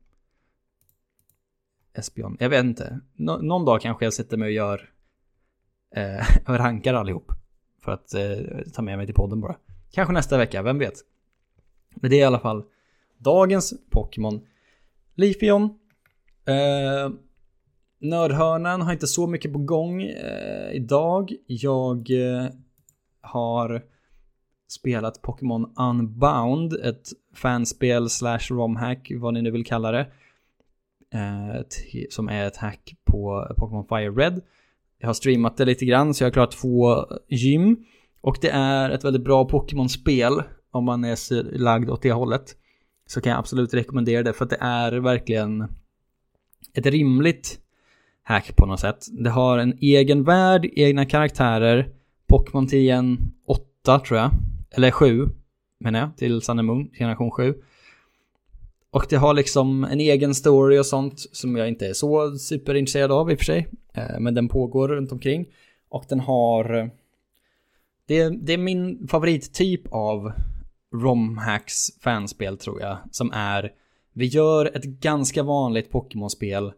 Espion. 1.93 2.38
Jag 2.39 2.49
vet 2.49 2.63
inte. 2.63 2.99
Nå 3.15 3.38
någon 3.38 3.65
dag 3.65 3.82
kanske 3.82 4.06
jag 4.06 4.13
sätter 4.13 4.38
mig 4.38 4.45
och 4.45 4.52
gör 4.52 4.89
eh, 5.95 6.25
rankar 6.45 6.93
allihop. 6.93 7.32
För 7.82 7.91
att 7.91 8.13
eh, 8.13 8.62
ta 8.73 8.82
med 8.82 8.97
mig 8.97 9.06
till 9.06 9.15
podden 9.15 9.41
bara. 9.41 9.58
Kanske 9.91 10.13
nästa 10.13 10.38
vecka, 10.38 10.62
vem 10.62 10.80
vet. 10.80 10.93
Men 11.95 12.12
det 12.12 12.15
är 12.15 12.19
i 12.19 12.23
alla 12.23 12.39
fall 12.39 12.63
dagens 13.20 13.74
Pokémon. 13.90 14.42
Leafeon. 15.16 15.64
Eh, 16.46 17.12
Nördhörnan 18.02 18.82
har 18.82 18.94
inte 18.94 19.08
så 19.08 19.28
mycket 19.28 19.54
på 19.54 19.60
gång 19.60 20.02
eh, 20.02 20.72
idag. 20.72 21.34
Jag 21.48 22.12
eh, 22.12 22.50
har 23.22 23.82
spelat 24.68 25.22
Pokémon 25.22 25.74
Unbound, 25.78 26.74
ett 26.74 27.10
fanspel 27.36 28.10
slash 28.10 28.40
romhack, 28.50 29.12
vad 29.16 29.34
ni 29.34 29.42
nu 29.42 29.52
vill 29.52 29.66
kalla 29.66 29.92
det. 29.92 30.08
Eh, 31.14 31.62
som 32.10 32.30
är 32.30 32.48
ett 32.48 32.58
hack 32.58 32.96
på 33.06 33.54
Pokémon 33.58 33.86
Fire 33.90 34.10
Red. 34.10 34.42
Jag 34.98 35.08
har 35.08 35.14
streamat 35.14 35.58
det 35.58 35.66
lite 35.66 35.86
grann 35.86 36.14
så 36.14 36.24
jag 36.24 36.28
har 36.28 36.34
klarat 36.34 36.52
två 36.52 37.06
gym. 37.28 37.86
Och 38.22 38.38
det 38.42 38.50
är 38.50 38.90
ett 38.90 39.04
väldigt 39.04 39.24
bra 39.24 39.48
Pokémon-spel 39.48 40.44
om 40.72 40.86
man 40.86 41.04
är 41.04 41.58
lagd 41.58 41.90
åt 41.90 42.02
det 42.02 42.12
hållet. 42.12 42.56
Så 43.10 43.22
kan 43.22 43.30
jag 43.30 43.39
absolut 43.39 43.74
rekommendera 43.74 44.24
det 44.24 44.34
för 44.34 44.45
att 44.45 44.50
det 44.50 44.58
är 44.60 44.91
verkligen 44.91 45.67
ett 46.74 46.86
rimligt 46.86 47.60
hack 48.24 48.56
på 48.56 48.65
något 48.65 48.80
sätt. 48.80 49.08
Det 49.12 49.30
har 49.30 49.58
en 49.58 49.78
egen 49.82 50.24
värld, 50.24 50.69
egna 50.74 51.06
karaktärer. 51.06 51.89
Pokémon 52.28 52.67
till 52.67 52.89
en 52.89 53.32
8 53.45 54.00
tror 54.00 54.19
jag. 54.19 54.32
Eller 54.72 54.91
7 54.91 55.30
menar 55.80 56.00
jag, 56.00 56.17
till 56.17 56.41
Sun 56.41 56.65
Moon, 56.65 56.89
generation 56.93 57.32
7. 57.32 57.54
Och 58.91 59.06
det 59.10 59.15
har 59.15 59.34
liksom 59.34 59.84
en 59.84 60.00
egen 60.00 60.36
story 60.36 60.80
och 60.80 60.86
sånt 60.86 61.19
som 61.32 61.56
jag 61.56 61.67
inte 61.67 61.88
är 61.88 61.93
så 61.93 62.38
superintresserad 62.38 63.12
av 63.12 63.32
i 63.32 63.36
och 63.36 63.38
för 63.38 63.45
sig. 63.45 63.67
Eh, 63.93 64.19
men 64.19 64.34
den 64.34 64.48
pågår 64.48 64.88
runt 64.88 65.12
omkring. 65.12 65.45
Och 65.89 66.06
den 66.10 66.19
har... 66.19 66.74
Eh, 66.74 66.88
det 68.06 68.19
är, 68.19 68.30
det 68.30 68.54
är 68.54 68.58
min 68.58 69.08
favorittyp 69.08 69.82
av 69.91 70.32
romhacks 70.95 71.99
fanspel 72.02 72.58
tror 72.58 72.82
jag. 72.82 72.97
Som 73.12 73.32
är... 73.34 73.71
Vi 74.13 74.25
gör 74.25 74.78
ett 74.78 74.84
ganska 74.84 75.43
vanligt 75.43 75.91
Pokémon-spel. 75.91 76.73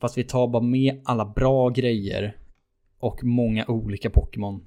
Fast 0.00 0.18
vi 0.18 0.24
tar 0.24 0.48
bara 0.48 0.62
med 0.62 1.02
alla 1.04 1.24
bra 1.26 1.68
grejer. 1.68 2.36
Och 2.98 3.24
många 3.24 3.64
olika 3.66 4.10
Pokémon. 4.10 4.64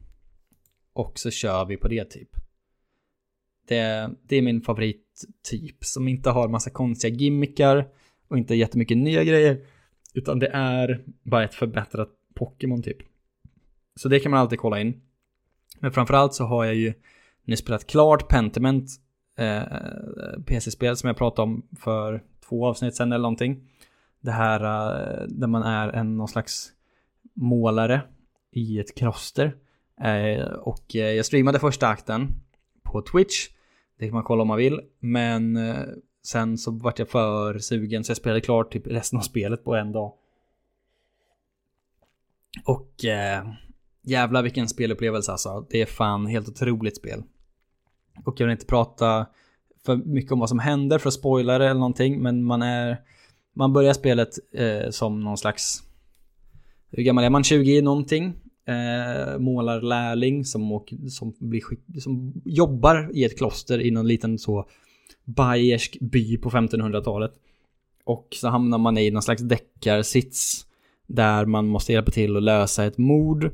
Och 0.93 1.19
så 1.19 1.31
kör 1.31 1.65
vi 1.65 1.77
på 1.77 1.87
det 1.87 2.05
typ. 2.05 2.29
Det, 3.67 4.09
det 4.27 4.35
är 4.35 4.41
min 4.41 4.61
favorittyp 4.61 5.85
som 5.85 6.07
inte 6.07 6.29
har 6.29 6.47
massa 6.47 6.69
konstiga 6.69 7.15
gimmickar 7.15 7.87
och 8.27 8.37
inte 8.37 8.55
jättemycket 8.55 8.97
nya 8.97 9.23
grejer. 9.23 9.65
Utan 10.13 10.39
det 10.39 10.47
är 10.47 11.03
bara 11.23 11.43
ett 11.43 11.53
förbättrat 11.53 12.09
Pokémon 12.35 12.83
typ. 12.83 12.97
Så 13.95 14.09
det 14.09 14.19
kan 14.19 14.31
man 14.31 14.39
alltid 14.39 14.59
kolla 14.59 14.81
in. 14.81 15.01
Men 15.79 15.91
framförallt 15.91 16.33
så 16.33 16.43
har 16.43 16.65
jag 16.65 16.75
ju 16.75 16.93
ni 17.47 17.57
spelat 17.57 17.87
klart 17.87 18.27
Pentiment 18.27 18.89
eh, 19.37 19.63
PC-spel 20.45 20.97
som 20.97 21.07
jag 21.07 21.17
pratade 21.17 21.43
om 21.43 21.67
för 21.79 22.23
två 22.49 22.65
avsnitt 22.65 22.95
sedan 22.95 23.11
eller 23.11 23.21
någonting. 23.21 23.69
Det 24.21 24.31
här 24.31 24.59
eh, 24.59 25.27
där 25.27 25.47
man 25.47 25.63
är 25.63 25.89
en 25.89 26.17
någon 26.17 26.27
slags 26.27 26.71
målare 27.33 28.01
i 28.51 28.79
ett 28.79 28.95
kloster. 28.95 29.55
Eh, 30.01 30.45
och 30.45 30.95
eh, 30.95 31.11
jag 31.11 31.25
streamade 31.25 31.59
första 31.59 31.87
akten 31.87 32.27
på 32.83 33.01
Twitch. 33.01 33.47
Det 33.99 34.05
kan 34.05 34.13
man 34.13 34.23
kolla 34.23 34.41
om 34.41 34.47
man 34.47 34.57
vill. 34.57 34.81
Men 34.99 35.57
eh, 35.57 35.85
sen 36.23 36.57
så 36.57 36.71
vart 36.71 36.99
jag 36.99 37.09
för 37.09 37.59
sugen 37.59 38.03
så 38.03 38.09
jag 38.09 38.17
spelade 38.17 38.41
klart 38.41 38.71
typ 38.71 38.87
resten 38.87 39.19
av 39.19 39.23
spelet 39.23 39.63
på 39.63 39.75
en 39.75 39.91
dag. 39.91 40.13
Och 42.65 43.05
eh, 43.05 43.47
jävla 44.01 44.41
vilken 44.41 44.67
spelupplevelse 44.67 45.31
alltså. 45.31 45.65
Det 45.69 45.81
är 45.81 45.85
fan 45.85 46.25
helt 46.25 46.49
otroligt 46.49 46.97
spel. 46.97 47.23
Och 48.25 48.39
jag 48.39 48.45
vill 48.45 48.51
inte 48.51 48.65
prata 48.65 49.25
för 49.85 49.95
mycket 49.95 50.31
om 50.31 50.39
vad 50.39 50.49
som 50.49 50.59
händer 50.59 50.97
för 50.99 51.07
att 51.07 51.13
spoila 51.13 51.57
det 51.57 51.65
eller 51.65 51.79
någonting. 51.79 52.21
Men 52.21 52.43
man 52.43 52.61
är... 52.61 53.01
Man 53.55 53.73
börjar 53.73 53.93
spelet 53.93 54.29
eh, 54.53 54.89
som 54.89 55.19
någon 55.19 55.37
slags... 55.37 55.83
Hur 56.91 57.03
gammal 57.03 57.23
är 57.23 57.29
man? 57.29 57.43
20 57.43 57.81
någonting? 57.81 58.33
eh, 58.67 59.39
målarlärling 59.39 60.45
som, 60.45 60.71
åker, 60.71 60.97
som, 61.09 61.33
blir, 61.39 61.61
som 61.99 62.33
jobbar 62.45 63.09
i 63.13 63.23
ett 63.23 63.37
kloster 63.37 63.81
i 63.81 63.91
någon 63.91 64.07
liten 64.07 64.39
så 64.39 64.69
bayersk 65.25 65.97
by 66.01 66.37
på 66.37 66.49
1500-talet. 66.49 67.31
Och 68.03 68.27
så 68.31 68.47
hamnar 68.47 68.77
man 68.77 68.97
i 68.97 69.11
någon 69.11 69.21
slags 69.21 69.41
deckarsits 69.41 70.65
där 71.07 71.45
man 71.45 71.67
måste 71.67 71.93
hjälpa 71.93 72.11
till 72.11 72.37
att 72.37 72.43
lösa 72.43 72.85
ett 72.85 72.97
mord. 72.97 73.51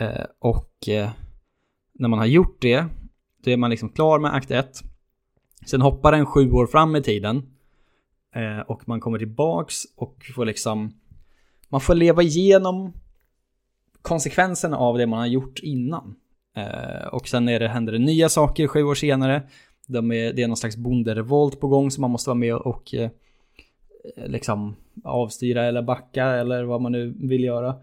Eh, 0.00 0.24
och 0.38 0.88
eh, 0.88 1.10
när 1.92 2.08
man 2.08 2.18
har 2.18 2.26
gjort 2.26 2.62
det, 2.62 2.86
då 3.44 3.50
är 3.50 3.56
man 3.56 3.70
liksom 3.70 3.88
klar 3.88 4.18
med 4.18 4.34
akt 4.34 4.50
1. 4.50 4.82
Sen 5.66 5.80
hoppar 5.80 6.12
den 6.12 6.26
sju 6.26 6.50
år 6.50 6.66
fram 6.66 6.96
i 6.96 7.02
tiden. 7.02 7.42
Eh, 8.34 8.60
och 8.60 8.88
man 8.88 9.00
kommer 9.00 9.18
tillbaks 9.18 9.84
och 9.96 10.16
får 10.34 10.46
liksom... 10.46 10.92
Man 11.68 11.80
får 11.80 11.94
leva 11.94 12.22
igenom 12.22 12.92
konsekvenserna 14.02 14.76
av 14.76 14.98
det 14.98 15.06
man 15.06 15.18
har 15.18 15.26
gjort 15.26 15.58
innan. 15.58 16.14
Eh, 16.56 17.06
och 17.06 17.28
sen 17.28 17.48
är 17.48 17.60
det, 17.60 17.68
händer 17.68 17.92
det 17.92 17.98
nya 17.98 18.28
saker 18.28 18.66
sju 18.66 18.82
år 18.82 18.94
senare. 18.94 19.42
De 19.86 20.12
är, 20.12 20.32
det 20.32 20.42
är 20.42 20.48
någon 20.48 20.56
slags 20.56 20.76
bonderevolt 20.76 21.60
på 21.60 21.68
gång 21.68 21.90
som 21.90 22.02
man 22.02 22.10
måste 22.10 22.30
vara 22.30 22.38
med 22.38 22.54
och 22.54 22.94
eh, 22.94 23.10
liksom 24.26 24.76
avstyra 25.04 25.64
eller 25.64 25.82
backa 25.82 26.24
eller 26.24 26.64
vad 26.64 26.80
man 26.80 26.92
nu 26.92 27.14
vill 27.18 27.44
göra. 27.44 27.76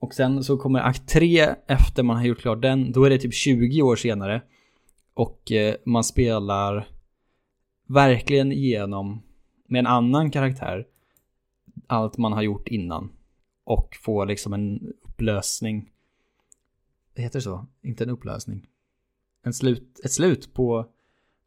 Och 0.00 0.14
sen 0.14 0.44
så 0.44 0.56
kommer 0.56 0.80
akt 0.80 1.08
3 1.08 1.54
efter 1.66 2.02
man 2.02 2.16
har 2.16 2.24
gjort 2.24 2.40
klart 2.40 2.62
den. 2.62 2.92
Då 2.92 3.04
är 3.04 3.10
det 3.10 3.18
typ 3.18 3.34
20 3.34 3.82
år 3.82 3.96
senare. 3.96 4.42
Och 5.14 5.52
eh, 5.52 5.74
man 5.84 6.04
spelar 6.04 6.88
verkligen 7.86 8.52
igenom 8.52 9.22
med 9.66 9.78
en 9.78 9.86
annan 9.86 10.30
karaktär 10.30 10.86
allt 11.86 12.18
man 12.18 12.32
har 12.32 12.42
gjort 12.42 12.68
innan. 12.68 13.12
Och 13.64 13.96
får 14.02 14.26
liksom 14.26 14.52
en 14.52 14.92
upplösning. 15.02 15.90
Det 17.14 17.22
heter 17.22 17.40
så? 17.40 17.66
Inte 17.82 18.04
en 18.04 18.10
upplösning. 18.10 18.68
En 19.42 19.52
slut, 19.52 20.00
ett 20.04 20.12
slut 20.12 20.54
på, 20.54 20.86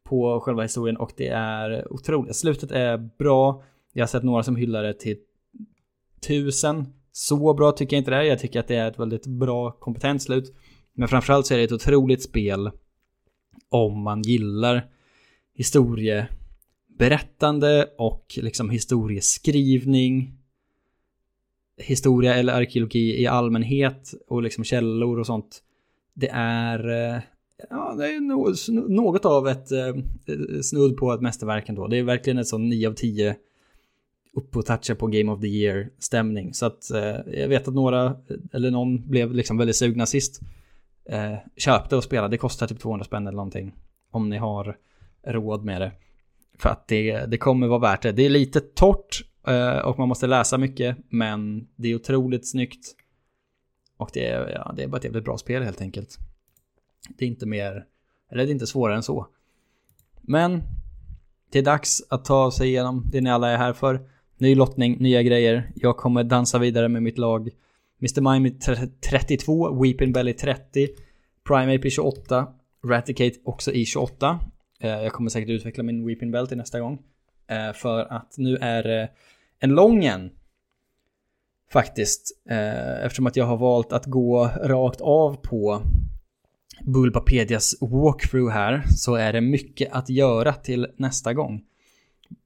på 0.02 0.40
själva 0.40 0.62
historien 0.62 0.96
och 0.96 1.12
det 1.16 1.28
är 1.28 1.92
otroligt. 1.92 2.36
Slutet 2.36 2.70
är 2.70 2.96
bra. 3.18 3.62
Jag 3.92 4.02
har 4.02 4.08
sett 4.08 4.22
några 4.22 4.42
som 4.42 4.56
hyllar 4.56 4.82
det 4.82 4.94
till 4.94 5.18
tusen. 6.20 6.92
Så 7.12 7.54
bra 7.54 7.72
tycker 7.72 7.96
jag 7.96 8.00
inte 8.00 8.10
det 8.10 8.16
är. 8.16 8.22
Jag 8.22 8.38
tycker 8.38 8.60
att 8.60 8.68
det 8.68 8.76
är 8.76 8.88
ett 8.88 8.98
väldigt 8.98 9.26
bra 9.26 9.70
kompetent 9.70 10.22
slut. 10.22 10.54
Men 10.92 11.08
framförallt 11.08 11.46
så 11.46 11.54
är 11.54 11.58
det 11.58 11.64
ett 11.64 11.72
otroligt 11.72 12.22
spel 12.22 12.70
om 13.68 14.02
man 14.02 14.22
gillar 14.22 14.86
historieberättande 15.54 17.90
och 17.98 18.38
liksom 18.42 18.70
historieskrivning 18.70 20.36
historia 21.76 22.34
eller 22.34 22.52
arkeologi 22.52 23.22
i 23.22 23.26
allmänhet 23.26 24.14
och 24.28 24.42
liksom 24.42 24.64
källor 24.64 25.18
och 25.18 25.26
sånt. 25.26 25.62
Det 26.14 26.28
är, 26.32 26.88
eh, 26.88 27.20
ja, 27.70 27.94
det 27.98 28.14
är 28.14 28.20
något 28.88 29.24
av 29.24 29.48
ett 29.48 29.72
eh, 29.72 29.94
snudd 30.62 30.96
på 30.96 31.12
ett 31.12 31.20
mästerverk 31.20 31.68
ändå. 31.68 31.86
Det 31.86 31.96
är 31.96 32.02
verkligen 32.02 32.38
ett 32.38 32.48
sånt 32.48 32.68
9 32.68 32.88
av 32.88 32.92
10 32.92 33.36
upp 34.32 34.56
och 34.56 34.66
toucha 34.66 34.94
på 34.94 35.06
Game 35.06 35.32
of 35.32 35.40
the 35.40 35.46
Year 35.46 35.88
stämning. 35.98 36.54
Så 36.54 36.66
att 36.66 36.90
eh, 36.90 37.40
jag 37.40 37.48
vet 37.48 37.68
att 37.68 37.74
några, 37.74 38.16
eller 38.52 38.70
någon 38.70 39.08
blev 39.08 39.34
liksom 39.34 39.58
väldigt 39.58 39.76
sugna 39.76 40.06
sist. 40.06 40.40
Eh, 41.08 41.34
köpte 41.56 41.96
och 41.96 42.04
spelade, 42.04 42.28
det 42.28 42.38
kostar 42.38 42.66
typ 42.66 42.80
200 42.80 43.04
spänn 43.04 43.26
eller 43.26 43.36
någonting. 43.36 43.74
Om 44.10 44.28
ni 44.28 44.36
har 44.36 44.76
råd 45.26 45.64
med 45.64 45.80
det. 45.80 45.92
För 46.58 46.68
att 46.68 46.88
det, 46.88 47.26
det 47.26 47.38
kommer 47.38 47.66
vara 47.66 47.78
värt 47.78 48.02
det. 48.02 48.12
Det 48.12 48.26
är 48.26 48.30
lite 48.30 48.60
torrt 48.60 49.24
Eh, 49.46 49.78
och 49.78 49.98
man 49.98 50.08
måste 50.08 50.26
läsa 50.26 50.58
mycket, 50.58 50.96
men 51.08 51.68
det 51.76 51.88
är 51.88 51.94
otroligt 51.94 52.48
snyggt. 52.48 52.94
Och 53.96 54.10
det 54.12 54.26
är, 54.26 54.48
ja, 54.48 54.72
det 54.76 54.82
är 54.82 54.88
bara 54.88 54.96
ett 54.96 55.04
jävligt 55.04 55.24
bra 55.24 55.38
spel 55.38 55.62
helt 55.62 55.80
enkelt. 55.80 56.18
Det 57.08 57.24
är 57.24 57.28
inte 57.28 57.46
mer, 57.46 57.84
eller 58.30 58.44
det 58.44 58.50
är 58.50 58.52
inte 58.52 58.66
svårare 58.66 58.96
än 58.96 59.02
så. 59.02 59.26
Men 60.20 60.62
det 61.50 61.58
är 61.58 61.62
dags 61.62 62.02
att 62.08 62.24
ta 62.24 62.50
sig 62.50 62.68
igenom 62.68 63.04
det 63.12 63.20
ni 63.20 63.30
alla 63.30 63.50
är 63.50 63.56
här 63.56 63.72
för. 63.72 64.10
Ny 64.38 64.54
lottning, 64.54 64.96
nya 65.00 65.22
grejer. 65.22 65.72
Jag 65.74 65.96
kommer 65.96 66.24
dansa 66.24 66.58
vidare 66.58 66.88
med 66.88 67.02
mitt 67.02 67.18
lag. 67.18 67.50
Mr. 68.00 68.20
Mime 68.20 68.50
32, 69.00 69.82
Weeping 69.82 70.12
Belly 70.12 70.32
30, 70.32 70.88
Primeape 71.44 71.88
i 71.88 71.90
28, 71.90 72.46
Raticate 72.84 73.36
också 73.44 73.72
i 73.72 73.84
28. 73.84 74.40
Eh, 74.80 74.90
jag 74.90 75.12
kommer 75.12 75.30
säkert 75.30 75.50
utveckla 75.50 75.82
min 75.82 76.06
Weeping 76.06 76.30
Bell 76.30 76.48
till 76.48 76.56
nästa 76.56 76.80
gång. 76.80 76.98
Eh, 77.46 77.72
för 77.72 78.12
att 78.12 78.34
nu 78.38 78.56
är 78.56 78.82
det 78.82 79.10
en 79.58 79.70
lång 79.70 80.04
en. 80.04 80.30
Faktiskt. 81.70 82.40
Eh, 82.50 83.04
eftersom 83.04 83.26
att 83.26 83.36
jag 83.36 83.44
har 83.44 83.56
valt 83.56 83.92
att 83.92 84.06
gå 84.06 84.50
rakt 84.62 85.00
av 85.00 85.36
på 85.36 85.82
Bulbapedias 86.80 87.74
walkthrough 87.80 88.52
här 88.52 88.82
så 88.96 89.14
är 89.14 89.32
det 89.32 89.40
mycket 89.40 89.92
att 89.92 90.08
göra 90.08 90.52
till 90.52 90.86
nästa 90.96 91.34
gång. 91.34 91.64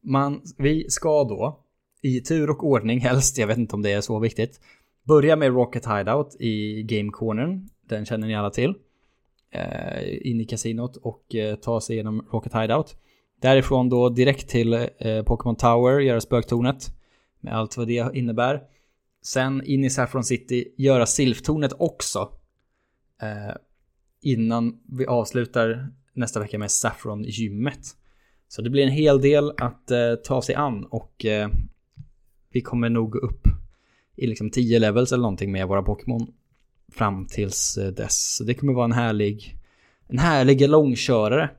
Man, 0.00 0.42
vi 0.58 0.90
ska 0.90 1.24
då 1.24 1.60
i 2.02 2.20
tur 2.20 2.50
och 2.50 2.64
ordning 2.64 3.00
helst, 3.00 3.38
jag 3.38 3.46
vet 3.46 3.58
inte 3.58 3.74
om 3.74 3.82
det 3.82 3.92
är 3.92 4.00
så 4.00 4.18
viktigt, 4.18 4.60
börja 5.04 5.36
med 5.36 5.52
Rocket 5.54 5.86
Hideout 5.86 6.36
i 6.40 6.82
Game 6.82 7.10
Cornern. 7.12 7.68
Den 7.88 8.06
känner 8.06 8.26
ni 8.26 8.34
alla 8.34 8.50
till. 8.50 8.74
Eh, 9.50 10.30
in 10.30 10.40
i 10.40 10.44
kasinot 10.44 10.96
och 10.96 11.34
eh, 11.34 11.56
ta 11.56 11.80
sig 11.80 11.94
igenom 11.94 12.26
Rocket 12.32 12.54
Hideout. 12.54 12.96
Därifrån 13.40 13.88
då 13.88 14.08
direkt 14.08 14.48
till 14.48 14.72
eh, 14.72 15.22
Pokémon 15.22 15.56
Tower, 15.56 16.00
göra 16.00 16.20
spöktornet. 16.20 16.86
Med 17.40 17.54
allt 17.54 17.76
vad 17.76 17.86
det 17.86 18.10
innebär. 18.14 18.62
sen 19.22 19.62
in 19.64 19.84
i 19.84 19.90
Saffron 19.90 20.24
City, 20.24 20.74
göra 20.76 21.06
Silftornet 21.06 21.72
också. 21.78 22.32
Eh, 23.22 23.54
innan 24.22 24.80
vi 24.88 25.06
avslutar 25.06 25.88
nästa 26.12 26.40
vecka 26.40 26.58
med 26.58 26.70
Saffron-gymmet. 26.70 27.96
Så 28.48 28.62
det 28.62 28.70
blir 28.70 28.82
en 28.82 28.92
hel 28.92 29.20
del 29.20 29.50
att 29.50 29.90
eh, 29.90 30.14
ta 30.24 30.42
sig 30.42 30.54
an 30.54 30.84
och 30.84 31.24
eh, 31.24 31.48
vi 32.52 32.60
kommer 32.60 32.88
nog 32.88 33.10
gå 33.10 33.18
upp 33.18 33.48
i 34.20 34.26
liksom 34.26 34.50
10 34.50 34.78
levels 34.78 35.12
eller 35.12 35.22
någonting 35.22 35.52
med 35.52 35.68
våra 35.68 35.82
Pokémon 35.82 36.26
fram 36.92 37.26
tills 37.26 37.78
eh, 37.78 37.88
dess. 37.88 38.36
Så 38.36 38.44
det 38.44 38.54
kommer 38.54 38.72
vara 38.72 38.84
en 38.84 38.92
härlig, 38.92 39.56
en 40.08 40.18
härlig 40.18 40.68
långkörare. 40.68 41.50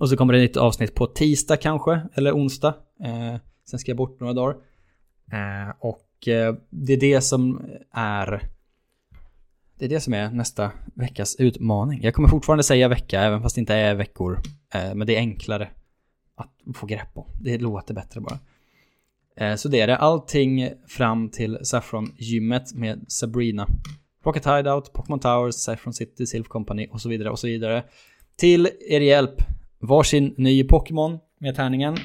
Och 0.00 0.08
så 0.08 0.16
kommer 0.16 0.32
det 0.32 0.38
ett 0.38 0.50
nytt 0.50 0.56
avsnitt 0.56 0.94
på 0.94 1.06
tisdag 1.06 1.56
kanske, 1.56 2.00
eller 2.14 2.32
onsdag. 2.32 2.74
Eh, 3.04 3.36
sen 3.70 3.78
ska 3.78 3.90
jag 3.90 3.96
bort 3.96 4.20
några 4.20 4.32
dagar. 4.32 4.56
Eh, 5.32 5.74
och 5.78 6.28
eh, 6.28 6.54
det 6.70 6.92
är 6.92 7.00
det 7.00 7.20
som 7.20 7.62
är 7.92 8.48
det 9.78 9.84
är 9.84 9.88
det 9.88 10.00
som 10.00 10.14
är 10.14 10.30
nästa 10.30 10.72
veckas 10.94 11.36
utmaning. 11.36 12.02
Jag 12.02 12.14
kommer 12.14 12.28
fortfarande 12.28 12.62
säga 12.62 12.88
vecka, 12.88 13.20
även 13.20 13.42
fast 13.42 13.54
det 13.54 13.60
inte 13.60 13.74
är 13.74 13.94
veckor. 13.94 14.40
Eh, 14.74 14.94
men 14.94 15.06
det 15.06 15.16
är 15.16 15.18
enklare 15.18 15.68
att 16.34 16.76
få 16.76 16.86
grepp 16.86 17.10
om. 17.14 17.26
Det 17.40 17.58
låter 17.58 17.94
bättre 17.94 18.20
bara. 18.20 18.38
Eh, 19.36 19.54
så 19.54 19.68
det 19.68 19.80
är 19.80 19.86
det. 19.86 19.96
Allting 19.96 20.70
fram 20.88 21.30
till 21.30 21.58
Saffron-gymmet 21.62 22.74
med 22.74 23.04
Sabrina. 23.08 23.68
Rocket 24.24 24.46
Hideout, 24.46 24.92
Pokémon 24.92 25.20
Towers, 25.20 25.54
Saffron 25.54 25.94
City, 25.94 26.26
Silf 26.26 26.48
Company 26.48 26.88
och 26.90 27.00
så 27.00 27.08
vidare 27.08 27.30
och 27.30 27.38
så 27.38 27.46
vidare. 27.46 27.84
Till 28.36 28.68
er 28.88 29.00
hjälp, 29.00 29.34
varsin 29.78 30.34
ny 30.36 30.64
Pokémon 30.64 31.18
med 31.38 31.56
tärningen. 31.56 31.96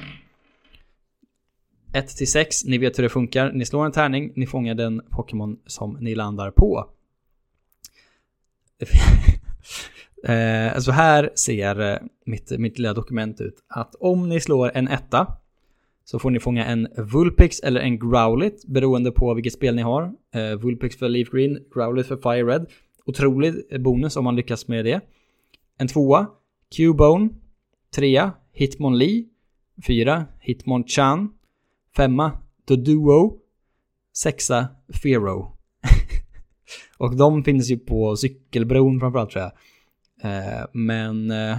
1 1.94 2.08
till 2.08 2.32
6, 2.32 2.66
ni 2.66 2.78
vet 2.78 2.98
hur 2.98 3.04
det 3.04 3.10
funkar. 3.10 3.52
Ni 3.52 3.66
slår 3.66 3.86
en 3.86 3.92
tärning, 3.92 4.34
ni 4.36 4.48
fångar 4.48 4.76
den 4.76 5.02
Pokémon 5.10 5.60
som 5.66 5.98
ni 6.02 6.16
landar 6.16 6.52
på. 6.52 6.90
Eh, 10.24 10.80
så 10.80 10.92
här 10.92 11.32
ser 11.36 11.92
eh, 11.92 11.98
mitt, 12.26 12.60
mitt 12.60 12.78
lilla 12.78 12.94
dokument 12.94 13.42
ut. 13.42 13.56
Att 13.68 13.96
om 13.96 14.30
ni 14.30 14.40
slår 14.40 14.72
en 14.74 14.88
etta 14.88 15.38
så 16.10 16.20
får 16.20 16.30
ni 16.30 16.40
fånga 16.40 16.66
en 16.66 16.88
Vulpix 16.98 17.60
eller 17.60 17.82
en 17.82 18.00
Growlit 18.00 18.66
beroende 18.68 19.12
på 19.12 19.34
vilket 19.34 19.54
spel 19.54 19.76
ni 19.76 19.82
har. 19.82 20.14
Eh, 20.36 20.56
Vulpix 20.56 20.98
för 20.98 21.10
Leaf 21.10 21.30
Green, 21.30 21.60
Growlit 21.74 22.08
för 22.08 22.18
Fire 22.18 22.44
Red. 22.44 22.66
Otrolig 23.06 23.82
bonus 23.82 24.16
om 24.16 24.24
man 24.24 24.36
lyckas 24.36 24.68
med 24.68 24.86
det. 24.86 25.02
En 25.78 25.88
tvåa, 25.88 26.28
Cubone. 26.78 27.30
Trea, 27.96 28.32
Hitmonlee. 28.54 29.26
Fyra, 29.88 30.26
Hitmonchan. 30.40 31.30
Femma, 31.96 32.32
Doduo. 32.68 33.38
Sexa, 34.14 34.68
Fero. 35.04 35.58
Och 36.98 37.16
de 37.16 37.44
finns 37.44 37.70
ju 37.70 37.80
på 37.80 38.16
cykelbron 38.16 39.00
framförallt 39.00 39.32
tror 39.32 39.44
jag. 39.44 39.52
Eh, 40.32 40.66
men 40.72 41.32
eh, 41.32 41.58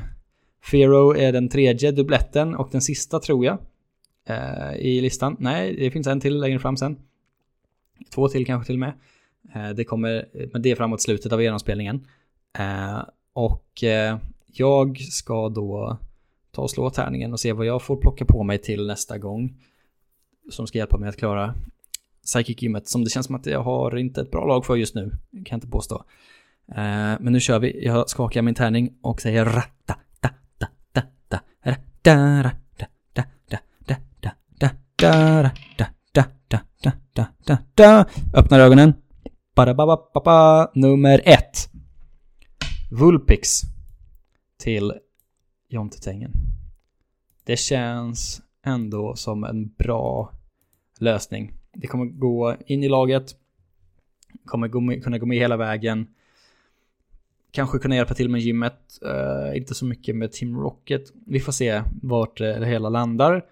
Fero 0.71 1.17
är 1.17 1.33
den 1.33 1.49
tredje 1.49 1.93
dubbletten 1.93 2.55
och 2.55 2.69
den 2.73 2.81
sista 2.81 3.21
tror 3.21 3.45
jag 3.45 3.59
eh, 4.29 4.77
i 4.77 5.01
listan. 5.01 5.37
Nej, 5.39 5.77
det 5.77 5.91
finns 5.91 6.07
en 6.07 6.21
till 6.21 6.41
längre 6.41 6.59
fram 6.59 6.77
sen. 6.77 6.99
Två 8.15 8.29
till 8.29 8.47
kanske 8.47 8.67
till 8.67 8.75
och 8.75 8.81
med. 8.81 8.93
Eh, 9.55 9.71
det 9.71 9.85
kommer, 9.85 10.29
men 10.53 10.63
det 10.63 10.71
är 10.71 10.77
framåt 10.77 11.03
slutet 11.03 11.33
av 11.33 11.43
genomspelningen. 11.43 12.07
Eh, 12.59 13.03
och 13.33 13.85
eh, 13.85 14.19
jag 14.47 14.99
ska 14.99 15.49
då 15.49 15.99
ta 16.51 16.63
och 16.63 16.71
slå 16.71 16.91
tärningen 16.91 17.33
och 17.33 17.41
se 17.41 17.53
vad 17.53 17.67
jag 17.67 17.83
får 17.83 17.97
plocka 17.97 18.25
på 18.25 18.43
mig 18.43 18.59
till 18.59 18.87
nästa 18.87 19.19
gång. 19.19 19.57
Som 20.51 20.67
ska 20.67 20.79
hjälpa 20.79 20.99
mig 20.99 21.09
att 21.09 21.17
klara 21.17 21.55
Psychic 22.25 22.59
som 22.85 23.05
det 23.05 23.11
känns 23.11 23.27
som 23.27 23.35
att 23.35 23.47
jag 23.47 23.63
har 23.63 23.97
inte 23.97 24.21
ett 24.21 24.31
bra 24.31 24.47
lag 24.47 24.67
för 24.67 24.77
just 24.77 24.95
nu. 24.95 25.11
Kan 25.31 25.45
jag 25.45 25.57
inte 25.57 25.69
påstå. 25.69 26.05
Eh, 26.69 26.75
men 27.21 27.33
nu 27.33 27.41
kör 27.41 27.59
vi. 27.59 27.85
Jag 27.85 28.11
skakar 28.11 28.43
min 28.43 28.55
tärning 28.55 28.95
och 29.03 29.21
säger 29.21 29.45
ratta, 29.45 29.97
ta, 30.21 30.29
ta, 30.59 30.67
ta, 30.93 31.01
ta, 31.29 31.41
ratta, 31.63 32.43
ratta. 32.43 32.68
Da, 35.09 35.51
da, 35.77 35.87
da, 36.13 36.25
da, 36.49 36.61
da, 36.83 36.93
da, 37.15 37.27
da, 37.47 37.59
da. 37.75 38.07
Öppnar 38.35 38.61
ögonen. 38.61 38.95
Badabababa. 39.55 40.71
Nummer 40.75 41.21
ett. 41.25 41.71
Vulpix 42.91 43.61
till 44.59 44.93
Jonte 45.69 45.99
Tengen. 46.01 46.33
Det 47.45 47.57
känns 47.57 48.43
ändå 48.67 49.17
som 49.17 49.45
en 49.45 49.69
bra 49.69 50.33
lösning. 50.99 51.53
Det 51.73 51.87
kommer 51.87 52.05
gå 52.05 52.57
in 52.67 52.83
i 52.83 52.89
laget, 52.89 53.35
kommer 54.45 54.69
gå 54.69 54.81
med, 54.81 55.05
kunna 55.05 55.19
gå 55.19 55.27
med 55.27 55.39
hela 55.39 55.57
vägen. 55.57 56.07
Kanske 57.51 57.79
kunna 57.79 57.97
hjälpa 57.97 58.15
till 58.15 58.29
med 58.29 58.41
gymmet, 58.41 58.99
uh, 59.05 59.57
inte 59.57 59.75
så 59.75 59.85
mycket 59.85 60.17
med 60.17 60.33
Team 60.33 60.57
Rocket. 60.57 61.03
Vi 61.27 61.41
får 61.41 61.53
se 61.53 61.83
vart 62.03 62.41
eh, 62.41 62.47
det 62.47 62.67
hela 62.67 62.89
landar. 62.89 63.45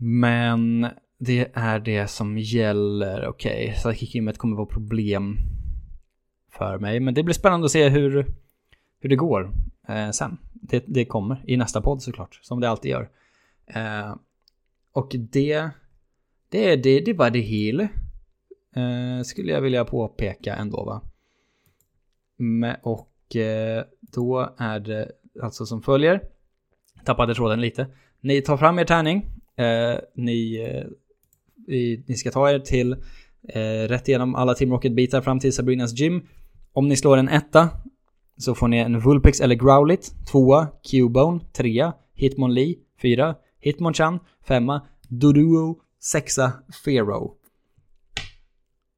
Men 0.00 0.88
det 1.18 1.50
är 1.54 1.78
det 1.78 2.06
som 2.06 2.38
gäller. 2.38 3.28
Okej, 3.28 3.74
okay. 3.84 3.94
gymmet 4.00 4.38
kommer 4.38 4.56
vara 4.56 4.66
problem 4.66 5.36
för 6.52 6.78
mig. 6.78 7.00
Men 7.00 7.14
det 7.14 7.22
blir 7.22 7.34
spännande 7.34 7.64
att 7.64 7.70
se 7.70 7.88
hur, 7.88 8.26
hur 9.00 9.08
det 9.08 9.16
går 9.16 9.52
eh, 9.88 10.10
sen. 10.10 10.38
Det, 10.52 10.84
det 10.86 11.04
kommer 11.04 11.44
i 11.46 11.56
nästa 11.56 11.82
podd 11.82 12.02
såklart, 12.02 12.38
som 12.42 12.60
det 12.60 12.70
alltid 12.70 12.90
gör. 12.90 13.10
Eh, 13.66 14.14
och 14.92 15.16
det 15.32 15.70
det, 16.50 16.76
det, 16.76 17.00
det 17.00 17.12
var 17.12 17.30
det 17.30 17.40
hela. 17.40 17.82
Eh, 18.76 19.22
skulle 19.24 19.52
jag 19.52 19.60
vilja 19.60 19.84
påpeka 19.84 20.56
ändå 20.56 20.84
va. 20.84 21.02
Men, 22.36 22.76
och 22.82 23.36
eh, 23.36 23.84
då 24.00 24.54
är 24.58 24.80
det 24.80 25.12
alltså 25.42 25.66
som 25.66 25.82
följer. 25.82 26.22
Tappade 27.04 27.34
tråden 27.34 27.60
lite. 27.60 27.86
Ni 28.20 28.42
tar 28.42 28.56
fram 28.56 28.78
er 28.78 28.84
tärning. 28.84 29.39
Eh, 29.60 29.98
ni, 30.14 30.60
eh, 30.60 30.86
ni 32.06 32.14
ska 32.16 32.30
ta 32.30 32.50
er 32.50 32.58
till 32.58 32.92
eh, 33.48 33.88
rätt 33.88 34.08
igenom 34.08 34.34
alla 34.34 34.54
Team 34.54 34.70
Rocket-bitar 34.70 35.20
fram 35.20 35.40
till 35.40 35.52
Sabrinas 35.52 35.92
gym. 36.00 36.22
Om 36.72 36.88
ni 36.88 36.96
slår 36.96 37.16
en 37.16 37.28
etta 37.28 37.68
så 38.36 38.54
får 38.54 38.68
ni 38.68 38.78
en 38.78 39.00
Vulpix 39.00 39.40
eller 39.40 39.54
Growlit. 39.54 40.14
Tvåa, 40.30 40.68
Cubone. 40.90 41.40
Trea, 41.52 41.92
Hitmonlee. 42.14 42.76
Fyra, 43.02 43.34
Hitmonchan. 43.60 44.18
Femma, 44.44 44.82
Doduo 45.08 45.76
sexa 46.00 46.52
Fero. 46.84 47.34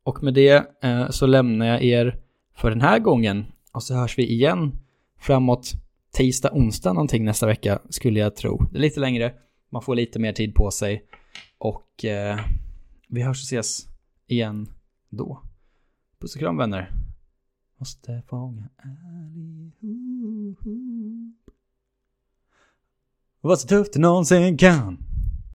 Och 0.05 0.23
med 0.23 0.35
det 0.35 0.65
eh, 0.83 1.11
så 1.11 1.27
lämnar 1.27 1.67
jag 1.67 1.83
er 1.83 2.17
för 2.57 2.71
den 2.71 2.81
här 2.81 2.99
gången. 2.99 3.45
Och 3.73 3.83
så 3.83 3.95
hörs 3.95 4.19
vi 4.19 4.33
igen 4.33 4.73
framåt 5.21 5.73
tisdag, 6.13 6.51
onsdag 6.53 6.93
någonting 6.93 7.25
nästa 7.25 7.47
vecka 7.47 7.79
skulle 7.91 8.21
jag 8.21 8.37
tro. 8.37 8.67
Det 8.73 8.79
är 8.79 8.81
lite 8.81 9.01
längre, 9.01 9.33
man 9.73 9.83
får 9.83 9.95
lite 9.95 10.19
mer 10.19 10.33
tid 10.33 10.55
på 10.55 10.71
sig. 10.71 11.05
Och 11.59 12.05
eh, 12.05 12.41
vi 13.09 13.23
hörs 13.23 13.43
och 13.43 13.45
ses 13.45 13.87
igen 14.27 14.73
då. 15.09 15.43
Puss 16.19 16.35
och 16.35 16.41
kram 16.41 16.57
vänner. 16.57 16.93
Måste 17.77 18.23
fånga 18.29 18.69
allihop. 18.77 20.59
Vad 23.41 23.61
så 23.61 23.69
tufft 23.69 23.93
det 23.93 23.99
någonsin 23.99 24.59
kan. 24.59 25.12